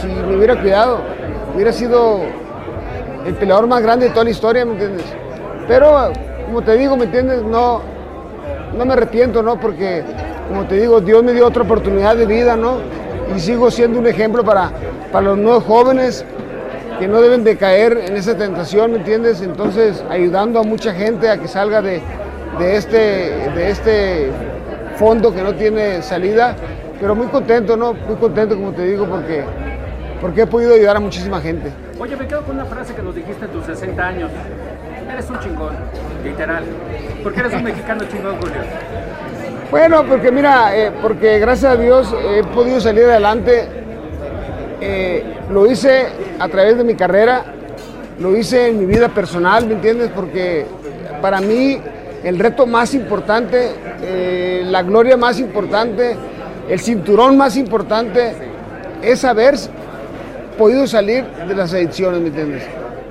si 0.00 0.06
me 0.06 0.36
hubiera 0.36 0.60
cuidado? 0.60 1.00
Hubiera 1.54 1.72
sido 1.72 2.20
el 3.26 3.34
peleador 3.36 3.66
más 3.66 3.82
grande 3.82 4.06
de 4.06 4.10
toda 4.12 4.24
la 4.24 4.30
historia, 4.30 4.66
¿me 4.66 4.72
entiendes? 4.72 5.06
Pero, 5.66 6.12
como 6.44 6.60
te 6.60 6.76
digo, 6.76 6.94
¿me 6.94 7.04
entiendes? 7.04 7.42
No, 7.42 7.80
no 8.76 8.84
me 8.84 8.92
arrepiento, 8.92 9.42
¿no? 9.42 9.58
Porque, 9.58 10.02
como 10.48 10.66
te 10.66 10.74
digo, 10.74 11.00
Dios 11.00 11.22
me 11.22 11.32
dio 11.32 11.46
otra 11.46 11.62
oportunidad 11.62 12.16
de 12.16 12.26
vida, 12.26 12.54
¿no? 12.54 12.80
Y 13.34 13.40
sigo 13.40 13.70
siendo 13.70 13.98
un 13.98 14.06
ejemplo 14.06 14.44
para, 14.44 14.70
para 15.10 15.24
los 15.24 15.38
nuevos 15.38 15.64
jóvenes 15.64 16.22
que 16.98 17.08
no 17.08 17.20
deben 17.20 17.44
de 17.44 17.56
caer 17.56 18.04
en 18.06 18.16
esa 18.16 18.36
tentación, 18.36 18.92
¿me 18.92 18.98
entiendes? 18.98 19.42
Entonces, 19.42 20.04
ayudando 20.08 20.60
a 20.60 20.62
mucha 20.62 20.92
gente 20.94 21.28
a 21.28 21.38
que 21.38 21.48
salga 21.48 21.82
de, 21.82 22.00
este, 22.60 22.98
de 22.98 23.70
este 23.70 24.30
fondo 24.96 25.34
que 25.34 25.42
no 25.42 25.54
tiene 25.54 26.02
salida, 26.02 26.54
pero 27.00 27.14
muy 27.14 27.26
contento, 27.26 27.76
¿no? 27.76 27.94
Muy 27.94 28.16
contento, 28.16 28.54
como 28.54 28.72
te 28.72 28.84
digo, 28.84 29.06
porque, 29.06 29.44
porque 30.20 30.42
he 30.42 30.46
podido 30.46 30.74
ayudar 30.74 30.96
a 30.96 31.00
muchísima 31.00 31.40
gente. 31.40 31.72
Oye, 31.98 32.16
me 32.16 32.26
quedo 32.26 32.42
con 32.42 32.56
una 32.56 32.64
frase 32.64 32.94
que 32.94 33.02
nos 33.02 33.14
dijiste 33.14 33.44
en 33.44 33.50
tus 33.50 33.66
60 33.66 34.06
años. 34.06 34.30
Eres 35.10 35.30
un 35.30 35.38
chingón, 35.40 35.74
literal. 36.24 36.64
¿Por 37.22 37.32
qué 37.34 37.40
eres 37.40 37.54
un 37.54 37.64
mexicano 37.64 38.04
chingón, 38.10 38.36
Julio? 38.40 38.62
Bueno, 39.70 40.04
porque 40.04 40.30
mira, 40.30 40.76
eh, 40.76 40.92
porque 41.02 41.38
gracias 41.38 41.72
a 41.72 41.76
Dios 41.76 42.14
he 42.32 42.42
podido 42.44 42.80
salir 42.80 43.04
adelante. 43.04 43.83
Eh, 44.80 45.22
lo 45.50 45.70
hice 45.70 46.06
a 46.38 46.48
través 46.48 46.76
de 46.76 46.84
mi 46.84 46.94
carrera, 46.94 47.44
lo 48.18 48.36
hice 48.36 48.68
en 48.68 48.78
mi 48.78 48.86
vida 48.86 49.08
personal, 49.08 49.66
¿me 49.66 49.74
entiendes? 49.74 50.10
Porque 50.14 50.66
para 51.22 51.40
mí 51.40 51.78
el 52.22 52.38
reto 52.38 52.66
más 52.66 52.94
importante, 52.94 53.70
eh, 54.02 54.62
la 54.66 54.82
gloria 54.82 55.16
más 55.16 55.38
importante, 55.38 56.16
el 56.68 56.80
cinturón 56.80 57.36
más 57.36 57.56
importante 57.56 58.32
es 59.02 59.24
haber 59.24 59.54
podido 60.58 60.86
salir 60.86 61.24
de 61.24 61.54
las 61.54 61.72
adicciones, 61.72 62.20
¿me 62.20 62.28
entiendes? 62.28 62.62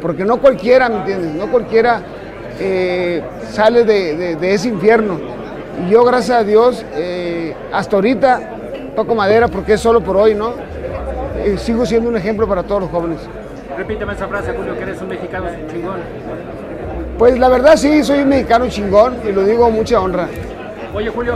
Porque 0.02 0.26
no 0.26 0.40
cualquiera, 0.42 0.90
¿me 0.90 0.98
entiendes? 0.98 1.34
No 1.34 1.52
cualquiera 1.52 2.02
eh, 2.60 3.22
sale 3.52 3.84
de, 3.84 4.54
ese 4.54 4.70
infierno. 4.70 5.20
Y 5.86 5.92
yo, 5.92 6.04
gracias 6.04 6.38
a 6.38 6.44
Dios, 6.44 6.86
hasta 7.72 7.96
ahorita 7.96 8.50
toco 8.96 9.16
madera 9.16 9.48
porque 9.48 9.74
es 9.74 9.82
solo 9.82 10.02
por 10.02 10.18
hoy, 10.18 10.36
¿no? 10.36 10.54
Eh, 11.44 11.58
sigo 11.58 11.86
siendo 11.86 12.10
un 12.10 12.16
ejemplo 12.16 12.48
para 12.48 12.64
todos 12.64 12.84
los 12.84 12.92
jóvenes. 12.92 13.20
Repíteme 13.78 14.14
esa 14.14 14.28
frase, 14.28 14.54
Julio, 14.56 14.78
que 14.78 14.84
eres 14.84 15.02
un 15.02 15.10
mexicano 15.10 15.48
chingón. 15.70 16.00
Pues 17.18 17.38
la 17.38 17.50
verdad 17.50 17.76
sí, 17.76 18.04
soy 18.04 18.20
un 18.20 18.30
mexicano 18.30 18.70
chingón 18.70 19.18
y 19.28 19.32
lo 19.34 19.44
digo 19.44 19.66
con 19.66 19.74
mucha 19.74 20.00
honra. 20.00 20.28
Oye 20.96 21.10
Julio, 21.10 21.36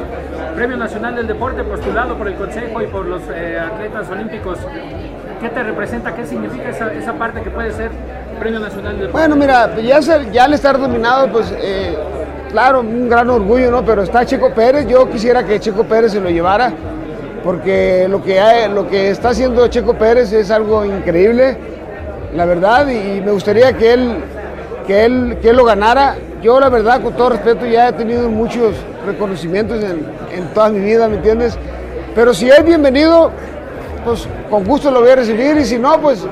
Premio 0.56 0.78
Nacional 0.78 1.16
del 1.16 1.28
Deporte 1.28 1.64
postulado 1.64 2.16
por 2.16 2.28
el 2.28 2.36
Consejo 2.36 2.82
y 2.82 2.88
por 2.88 3.06
los 3.06 3.22
eh, 3.34 3.60
atletas 3.60 4.10
olímpicos. 4.10 4.60
¿Qué 5.42 5.50
te 5.50 5.64
representa? 5.64 6.16
¿Qué 6.16 6.26
significa 6.26 6.70
esa, 6.70 7.14
parte 7.14 7.42
que 7.42 7.50
puede 7.50 7.72
ser 7.72 7.92
Premio 8.40 8.60
Nacional 8.60 8.94
del 8.94 9.08
Deporte? 9.08 9.28
Bueno, 9.28 9.36
mira, 9.36 9.76
ya, 9.78 10.00
ya 10.00 10.46
al 10.46 10.54
estar 10.54 10.80
dominado, 10.80 11.32
pues 11.32 11.54
eh, 11.60 11.98
claro, 12.52 12.80
un 12.80 13.10
gran 13.10 13.30
orgullo, 13.30 13.72
¿no? 13.72 13.84
Pero 13.84 14.04
está 14.04 14.26
Checo 14.26 14.52
Pérez, 14.54 14.88
yo 14.88 15.10
quisiera 15.10 15.44
que 15.44 15.60
Checo 15.60 15.84
Pérez 15.84 16.14
se 16.14 16.22
lo 16.22 16.30
llevara 16.30 16.72
porque 17.48 18.08
lo 18.10 18.22
que, 18.22 18.68
lo 18.68 18.90
que 18.90 19.10
está 19.10 19.30
haciendo 19.30 19.66
Checo 19.70 19.94
Pérez 19.94 20.34
es 20.34 20.52
algo 20.52 20.84
increíble, 20.84 21.58
la 22.36 22.44
verdad, 22.44 22.90
y 22.90 23.22
me 23.22 23.32
gustaría 23.32 23.72
que 23.72 23.94
él, 23.94 24.18
que 24.86 25.06
él, 25.06 25.38
que 25.42 25.54
lo 25.54 25.64
ganara. 25.64 26.18
Yo, 26.42 26.60
la 26.60 26.68
verdad, 26.68 27.02
con 27.02 27.14
todo 27.14 27.30
respeto, 27.30 27.66
ya 27.66 27.88
he 27.88 27.94
tenido 27.94 28.28
muchos 28.28 28.76
reconocimientos 29.06 29.82
en, 29.82 30.48
toda 30.54 30.68
mi 30.68 30.82
vida, 30.82 31.08
¿me 31.08 31.16
entiendes? 31.16 31.58
Pero 32.14 32.34
si 32.34 32.50
es 32.50 32.66
bienvenido, 32.66 33.32
pues 34.04 34.28
con 34.50 34.66
gusto 34.66 34.92
lo 34.92 35.00
voy 35.00 35.12
a 35.12 35.16
recibir, 35.16 35.56
y 35.56 35.64
si 35.64 35.80
no, 35.80 36.02
pues 36.02 36.28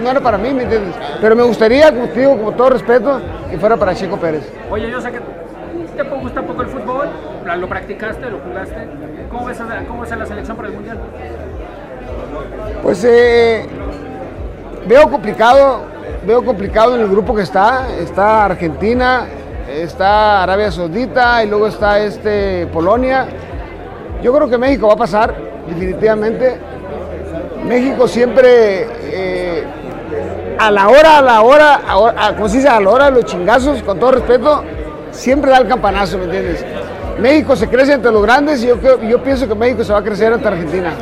no 0.00 0.08
era 0.08 0.20
para 0.20 0.38
mí, 0.38 0.54
¿me 0.54 0.62
entiendes? 0.62 0.94
Pero 1.20 1.34
me 1.34 1.42
gustaría, 1.42 1.90
digo, 1.90 2.40
con 2.44 2.56
todo 2.56 2.70
respeto, 2.70 3.20
que 3.50 3.58
fuera 3.58 3.76
para 3.76 3.92
Checo 3.92 4.18
Pérez. 4.18 4.48
Oye, 4.70 4.88
yo 4.88 5.00
sé 5.00 5.10
que 5.10 5.18
te 5.96 6.02
gusta 6.04 6.42
poco 6.42 6.62
el 6.62 6.68
fútbol, 6.68 6.99
lo 7.56 7.68
practicaste, 7.68 8.30
lo 8.30 8.38
jugaste. 8.38 8.88
¿Cómo 9.30 9.46
ves 9.46 9.60
a, 9.60 9.84
cómo 9.86 10.04
la 10.04 10.26
selección 10.26 10.56
para 10.56 10.68
el 10.68 10.74
Mundial? 10.74 10.98
Pues 12.82 13.04
eh, 13.04 13.66
veo 14.86 15.10
complicado, 15.10 15.82
veo 16.26 16.44
complicado 16.44 16.96
en 16.96 17.02
el 17.02 17.08
grupo 17.08 17.34
que 17.34 17.42
está. 17.42 17.88
Está 17.98 18.44
Argentina, 18.46 19.26
está 19.68 20.42
Arabia 20.42 20.70
Saudita 20.70 21.44
y 21.44 21.48
luego 21.48 21.66
está 21.66 22.00
este 22.00 22.66
Polonia. 22.72 23.26
Yo 24.22 24.34
creo 24.34 24.48
que 24.48 24.58
México 24.58 24.88
va 24.88 24.94
a 24.94 24.98
pasar, 24.98 25.34
definitivamente. 25.68 26.58
México 27.64 28.08
siempre 28.08 28.86
eh, 29.02 29.64
a 30.58 30.70
la 30.70 30.88
hora, 30.88 31.18
a 31.18 31.22
la 31.22 31.40
hora, 31.42 31.80
a, 31.86 32.48
se 32.48 32.56
dice, 32.58 32.68
a 32.68 32.80
la 32.80 32.90
hora 32.90 33.10
los 33.10 33.24
chingazos, 33.24 33.82
con 33.82 33.98
todo 33.98 34.12
respeto, 34.12 34.62
siempre 35.10 35.50
da 35.50 35.58
el 35.58 35.68
campanazo, 35.68 36.18
¿me 36.18 36.24
entiendes? 36.24 36.64
México 37.18 37.56
se 37.56 37.68
crece 37.68 37.94
entre 37.94 38.10
los 38.10 38.22
grandes 38.22 38.62
y 38.62 38.68
yo, 38.68 38.78
yo 39.02 39.22
pienso 39.22 39.48
que 39.48 39.54
México 39.54 39.84
se 39.84 39.92
va 39.92 39.98
a 39.98 40.04
crecer 40.04 40.32
ante 40.32 40.48
Argentina. 40.48 40.94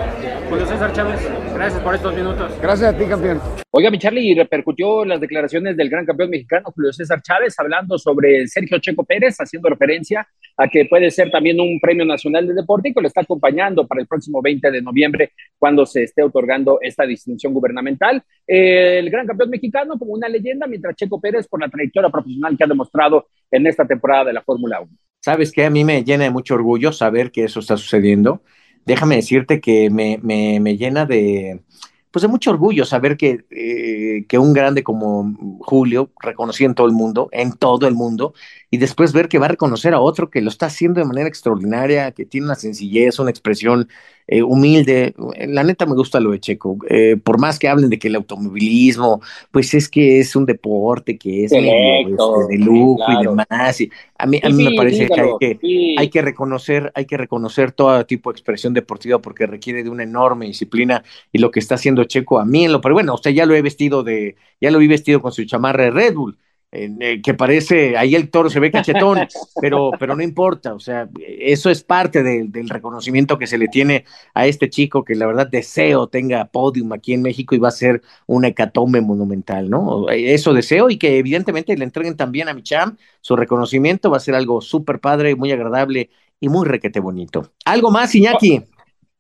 Julio 0.49 0.65
César 0.65 0.93
Chávez, 0.95 1.21
gracias 1.55 1.83
por 1.83 1.95
estos 1.95 2.15
minutos. 2.15 2.51
Gracias 2.63 2.95
a 2.95 2.97
ti, 2.97 3.05
campeón. 3.05 3.39
Oiga, 3.71 3.91
mi 3.91 3.99
Charlie, 3.99 4.35
repercutió 4.35 5.05
las 5.05 5.21
declaraciones 5.21 5.77
del 5.77 5.91
gran 5.91 6.07
campeón 6.07 6.31
mexicano 6.31 6.73
Julio 6.75 6.91
César 6.91 7.21
Chávez 7.21 7.55
hablando 7.59 7.99
sobre 7.99 8.47
Sergio 8.49 8.79
Checo 8.79 9.05
Pérez, 9.05 9.37
haciendo 9.39 9.69
referencia 9.69 10.27
a 10.57 10.67
que 10.67 10.87
puede 10.87 11.11
ser 11.11 11.31
también 11.31 11.61
un 11.61 11.79
premio 11.79 12.07
nacional 12.07 12.47
de 12.47 12.55
deporte 12.55 12.89
y 12.89 12.95
que 12.95 13.01
lo 13.03 13.09
está 13.09 13.21
acompañando 13.21 13.87
para 13.87 14.01
el 14.01 14.07
próximo 14.07 14.41
20 14.41 14.71
de 14.71 14.81
noviembre 14.81 15.33
cuando 15.59 15.85
se 15.85 16.05
esté 16.05 16.23
otorgando 16.23 16.79
esta 16.81 17.05
distinción 17.05 17.53
gubernamental. 17.53 18.23
El 18.47 19.11
gran 19.11 19.27
campeón 19.27 19.51
mexicano 19.51 19.99
como 19.99 20.15
una 20.15 20.31
leyenda, 20.31 20.67
mientras 20.67 20.97
Checo 20.97 21.21
Pérez 21.21 21.47
por 21.47 21.61
la 21.61 21.69
trayectoria 21.69 22.09
profesional 22.09 22.57
que 22.57 22.65
ha 22.65 22.69
demostrado 22.69 23.27
en 23.51 23.67
esta 23.67 23.87
temporada 23.87 24.25
de 24.25 24.33
la 24.33 24.43
Fórmula 24.43 24.81
1. 24.81 24.91
¿Sabes 25.29 25.53
qué? 25.53 25.67
A 25.67 25.71
mí 25.71 25.85
me 25.85 26.05
llena 26.05 26.25
de 26.25 26.31
mucho 26.31 26.55
orgullo 26.55 26.93
saber 26.93 27.31
que 27.31 27.45
eso 27.45 27.61
está 27.61 27.77
sucediendo 27.77 28.43
déjame 28.89 29.17
decirte 29.17 29.61
que 29.61 29.91
me, 29.91 30.19
me, 30.23 30.61
me 30.61 30.77
llena 30.79 31.05
de, 31.05 31.63
pues 32.11 32.23
de 32.23 32.29
mucho 32.29 32.51
orgullo 32.51 32.87
saber 32.87 33.19
que, 33.19 33.45
eh, 33.51 34.25
que 34.27 34.39
un 34.39 34.55
grande 34.55 34.83
como 34.83 35.59
Julio, 35.61 36.11
reconocido 36.21 36.71
en 36.71 36.75
todo 36.75 36.87
el 36.87 36.95
mundo, 36.95 37.29
en 37.33 37.53
todo 37.53 37.87
el 37.87 37.95
mundo, 37.95 38.33
y 38.71 38.79
después 38.79 39.13
ver 39.13 39.29
que 39.29 39.39
va 39.39 39.45
a 39.45 39.51
reconocer 39.51 39.93
a 39.93 40.01
otro 40.01 40.31
que 40.31 40.41
lo 40.41 40.49
está 40.49 40.67
haciendo 40.67 41.01
de 41.01 41.07
manera 41.07 41.29
extraordinaria, 41.29 42.13
que 42.13 42.25
tiene 42.25 42.47
una 42.47 42.55
sencillez, 42.55 43.19
una 43.19 43.31
expresión 43.31 43.89
eh, 44.31 44.43
humilde. 44.43 45.15
La 45.49 45.65
neta 45.65 45.87
me 45.87 45.95
gusta 45.95 46.21
lo 46.21 46.33
de 46.33 46.39
Checo. 46.39 46.77
Eh, 46.89 47.17
por 47.17 47.41
más 47.41 47.59
que 47.59 47.67
hablen 47.67 47.89
de 47.89 47.99
que 47.99 48.09
el 48.09 48.17
automovilismo, 48.17 49.23
pues 49.51 49.73
es 49.73 49.89
que 49.89 50.21
es 50.21 50.37
un 50.37 50.45
deporte 50.45 51.17
que 51.17 51.45
es 51.45 51.53
este, 51.53 51.67
de 51.67 52.59
lujo 52.59 53.03
y 53.09 53.25
demás. 53.25 53.81
Y 53.81 53.91
a 54.19 54.27
mí, 54.27 54.39
a 54.43 54.51
mí 54.51 54.65
me 54.65 54.77
parece 54.77 55.09
que 55.09 55.21
hay 55.21 55.31
que, 55.41 55.95
hay 55.97 56.11
que 56.11 56.21
reconocer, 56.21 56.93
hay 56.95 57.07
que 57.07 57.17
reconocer 57.17 57.73
todo 57.73 58.05
tipo 58.05 58.31
de 58.31 58.35
expresión 58.35 58.75
deportiva 58.75 59.19
porque 59.19 59.47
requiere 59.47 59.83
de 59.83 59.89
una 59.89 60.03
enorme 60.03 60.45
disciplina 60.45 61.03
y 61.33 61.39
lo 61.39 61.51
que 61.51 61.61
está 61.61 61.77
haciendo 61.77 62.05
Checo 62.05 62.39
a 62.39 62.45
mí 62.45 62.67
en 62.67 62.73
lo, 62.73 62.83
pero 62.83 62.95
bueno, 62.95 63.15
usted 63.15 63.31
ya 63.31 63.47
lo 63.47 63.55
he 63.55 63.63
vestido 63.63 64.03
de, 64.03 64.37
ya 64.61 64.71
lo 64.71 64.79
vi 64.79 64.89
vestido 64.89 65.23
con 65.23 65.33
su 65.33 65.45
chamarra 65.47 65.85
de 65.85 65.91
Red 65.91 66.15
Bull 66.15 66.37
eh, 66.71 67.23
que 67.23 67.33
parece, 67.33 67.97
ahí 67.97 68.15
el 68.15 68.29
toro 68.29 68.51
se 68.51 68.61
ve 68.61 68.71
cachetón, 68.71 69.27
pero, 69.59 69.91
pero 69.99 70.15
no 70.15 70.23
importa, 70.23 70.75
o 70.75 70.81
sea, 70.81 71.09
eso 71.19 71.71
es 71.71 71.83
parte 71.83 72.23
del 72.23 72.69
reconocimiento 72.69 73.39
que 73.39 73.47
se 73.47 73.57
le 73.57 73.69
tiene 73.69 74.05
a 74.35 74.47
este 74.47 74.69
chico 74.69 75.03
que 75.03 75.15
la 75.15 75.27
verdad 75.27 75.49
deseo 75.51 76.09
tenga 76.09 76.45
podium 76.45 76.93
aquí 76.93 77.15
en 77.15 77.23
México 77.23 77.55
y 77.55 77.59
va 77.59 77.69
a 77.69 77.73
ser 77.73 78.03
una 78.27 78.49
hecatombe 78.49 79.01
monumental, 79.01 79.71
¿no? 79.71 80.11
Eso 80.11 80.53
deseo 80.53 80.91
y 80.91 80.99
que 80.99 81.19
evidentemente 81.19 81.75
le 81.75 81.85
entreguen 81.85 82.17
también 82.17 82.51
a 82.51 82.55
Micham 82.55 82.99
su 83.23 83.35
reconocimiento, 83.35 84.11
va 84.11 84.19
a 84.19 84.21
ser 84.21 84.35
algo 84.35 84.61
súper 84.61 85.01
padre, 85.01 85.37
muy 85.37 85.51
agradable 85.53 86.11
y 86.39 86.51
muy 86.51 86.67
requete 86.67 87.01
bonito. 87.01 87.51
¿Algo 87.65 87.91
más, 87.91 88.15
Iñaki? 88.15 88.63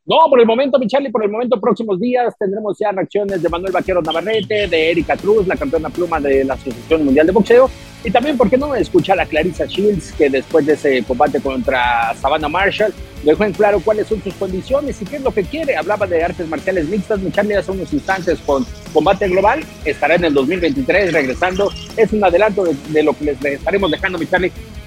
No, 0.08 0.16
por 0.30 0.40
el 0.40 0.46
momento, 0.46 0.78
mi 0.78 0.86
Charlie, 0.86 1.10
por 1.10 1.22
el 1.22 1.30
momento, 1.30 1.60
próximos 1.60 2.00
días 2.00 2.34
tendremos 2.38 2.78
ya 2.78 2.90
reacciones 2.92 3.42
de 3.42 3.48
Manuel 3.50 3.72
Vaquero 3.72 4.00
Navarrete, 4.00 4.66
de 4.66 4.90
Erika 4.90 5.18
Cruz, 5.18 5.46
la 5.46 5.54
campeona 5.54 5.90
pluma 5.90 6.18
de 6.18 6.44
la 6.44 6.54
Asociación 6.54 7.04
Mundial 7.04 7.26
de 7.26 7.32
Boxeo, 7.32 7.68
y 8.02 8.10
también, 8.10 8.38
¿por 8.38 8.48
qué 8.48 8.56
no 8.56 8.74
escuchar 8.74 9.20
a 9.20 9.26
Clarissa 9.26 9.66
Shields, 9.66 10.12
que 10.12 10.30
después 10.30 10.64
de 10.64 10.72
ese 10.72 11.02
combate 11.02 11.42
contra 11.42 12.14
Savannah 12.14 12.48
Marshall, 12.48 12.94
dejó 13.22 13.44
en 13.44 13.52
claro 13.52 13.80
cuáles 13.84 14.06
son 14.06 14.22
sus 14.22 14.32
condiciones 14.32 15.02
y 15.02 15.04
qué 15.04 15.16
es 15.16 15.22
lo 15.22 15.30
que 15.30 15.44
quiere? 15.44 15.76
Hablaba 15.76 16.06
de 16.06 16.24
artes 16.24 16.48
marciales 16.48 16.88
mixtas, 16.88 17.20
mi 17.20 17.30
Charlie, 17.30 17.56
hace 17.56 17.70
unos 17.70 17.92
instantes 17.92 18.38
con 18.46 18.64
combate 18.94 19.28
global, 19.28 19.60
estará 19.84 20.14
en 20.14 20.24
el 20.24 20.32
2023 20.32 21.12
regresando, 21.12 21.70
es 21.98 22.10
un 22.14 22.24
adelanto 22.24 22.64
de, 22.64 23.02
lo 23.02 23.12
que 23.12 23.24
les 23.24 23.44
estaremos 23.44 23.90
dejando, 23.90 24.18
mi 24.18 24.24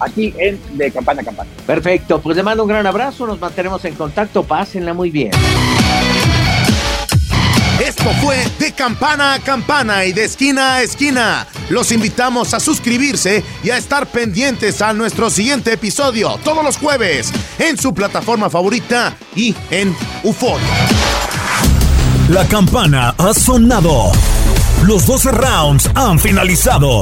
aquí 0.02 0.34
en 0.38 0.60
De 0.78 0.92
Campana 0.92 1.22
a 1.22 1.26
Campana. 1.26 1.50
Perfecto, 1.66 2.22
pues 2.22 2.36
le 2.36 2.44
mando 2.44 2.64
un 2.64 2.70
gran 2.70 2.86
abrazo, 2.86 3.26
nos 3.28 3.40
mantenemos 3.40 3.84
en 3.86 3.96
contacto, 3.96 4.44
pásenla 4.44 4.94
muy 4.94 5.12
bien. 5.12 5.32
Esto 7.86 8.12
fue 8.22 8.38
de 8.60 8.74
campana 8.74 9.34
a 9.34 9.40
campana 9.40 10.06
y 10.06 10.14
de 10.14 10.26
esquina 10.26 10.76
a 10.76 10.84
esquina. 10.84 11.48
Los 11.70 11.92
invitamos 11.92 12.54
a 12.54 12.60
suscribirse 12.60 13.44
y 13.64 13.72
a 13.72 13.78
estar 13.78 14.06
pendientes 14.06 14.84
a 14.84 14.94
nuestro 14.94 15.32
siguiente 15.32 15.74
episodio 15.74 16.40
todos 16.44 16.64
los 16.64 16.78
jueves 16.78 17.32
en 17.58 17.78
su 17.78 17.94
plataforma 17.94 18.52
favorita 18.52 19.18
y 19.36 19.56
en 19.72 19.96
UFON. 20.24 20.62
La 22.30 22.48
campana 22.48 23.16
ha 23.18 23.34
sonado. 23.34 24.12
Los 24.84 25.08
12 25.08 25.32
rounds 25.32 25.90
han 25.96 26.20
finalizado. 26.20 27.02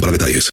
para 0.00 0.12
detalles. 0.12 0.50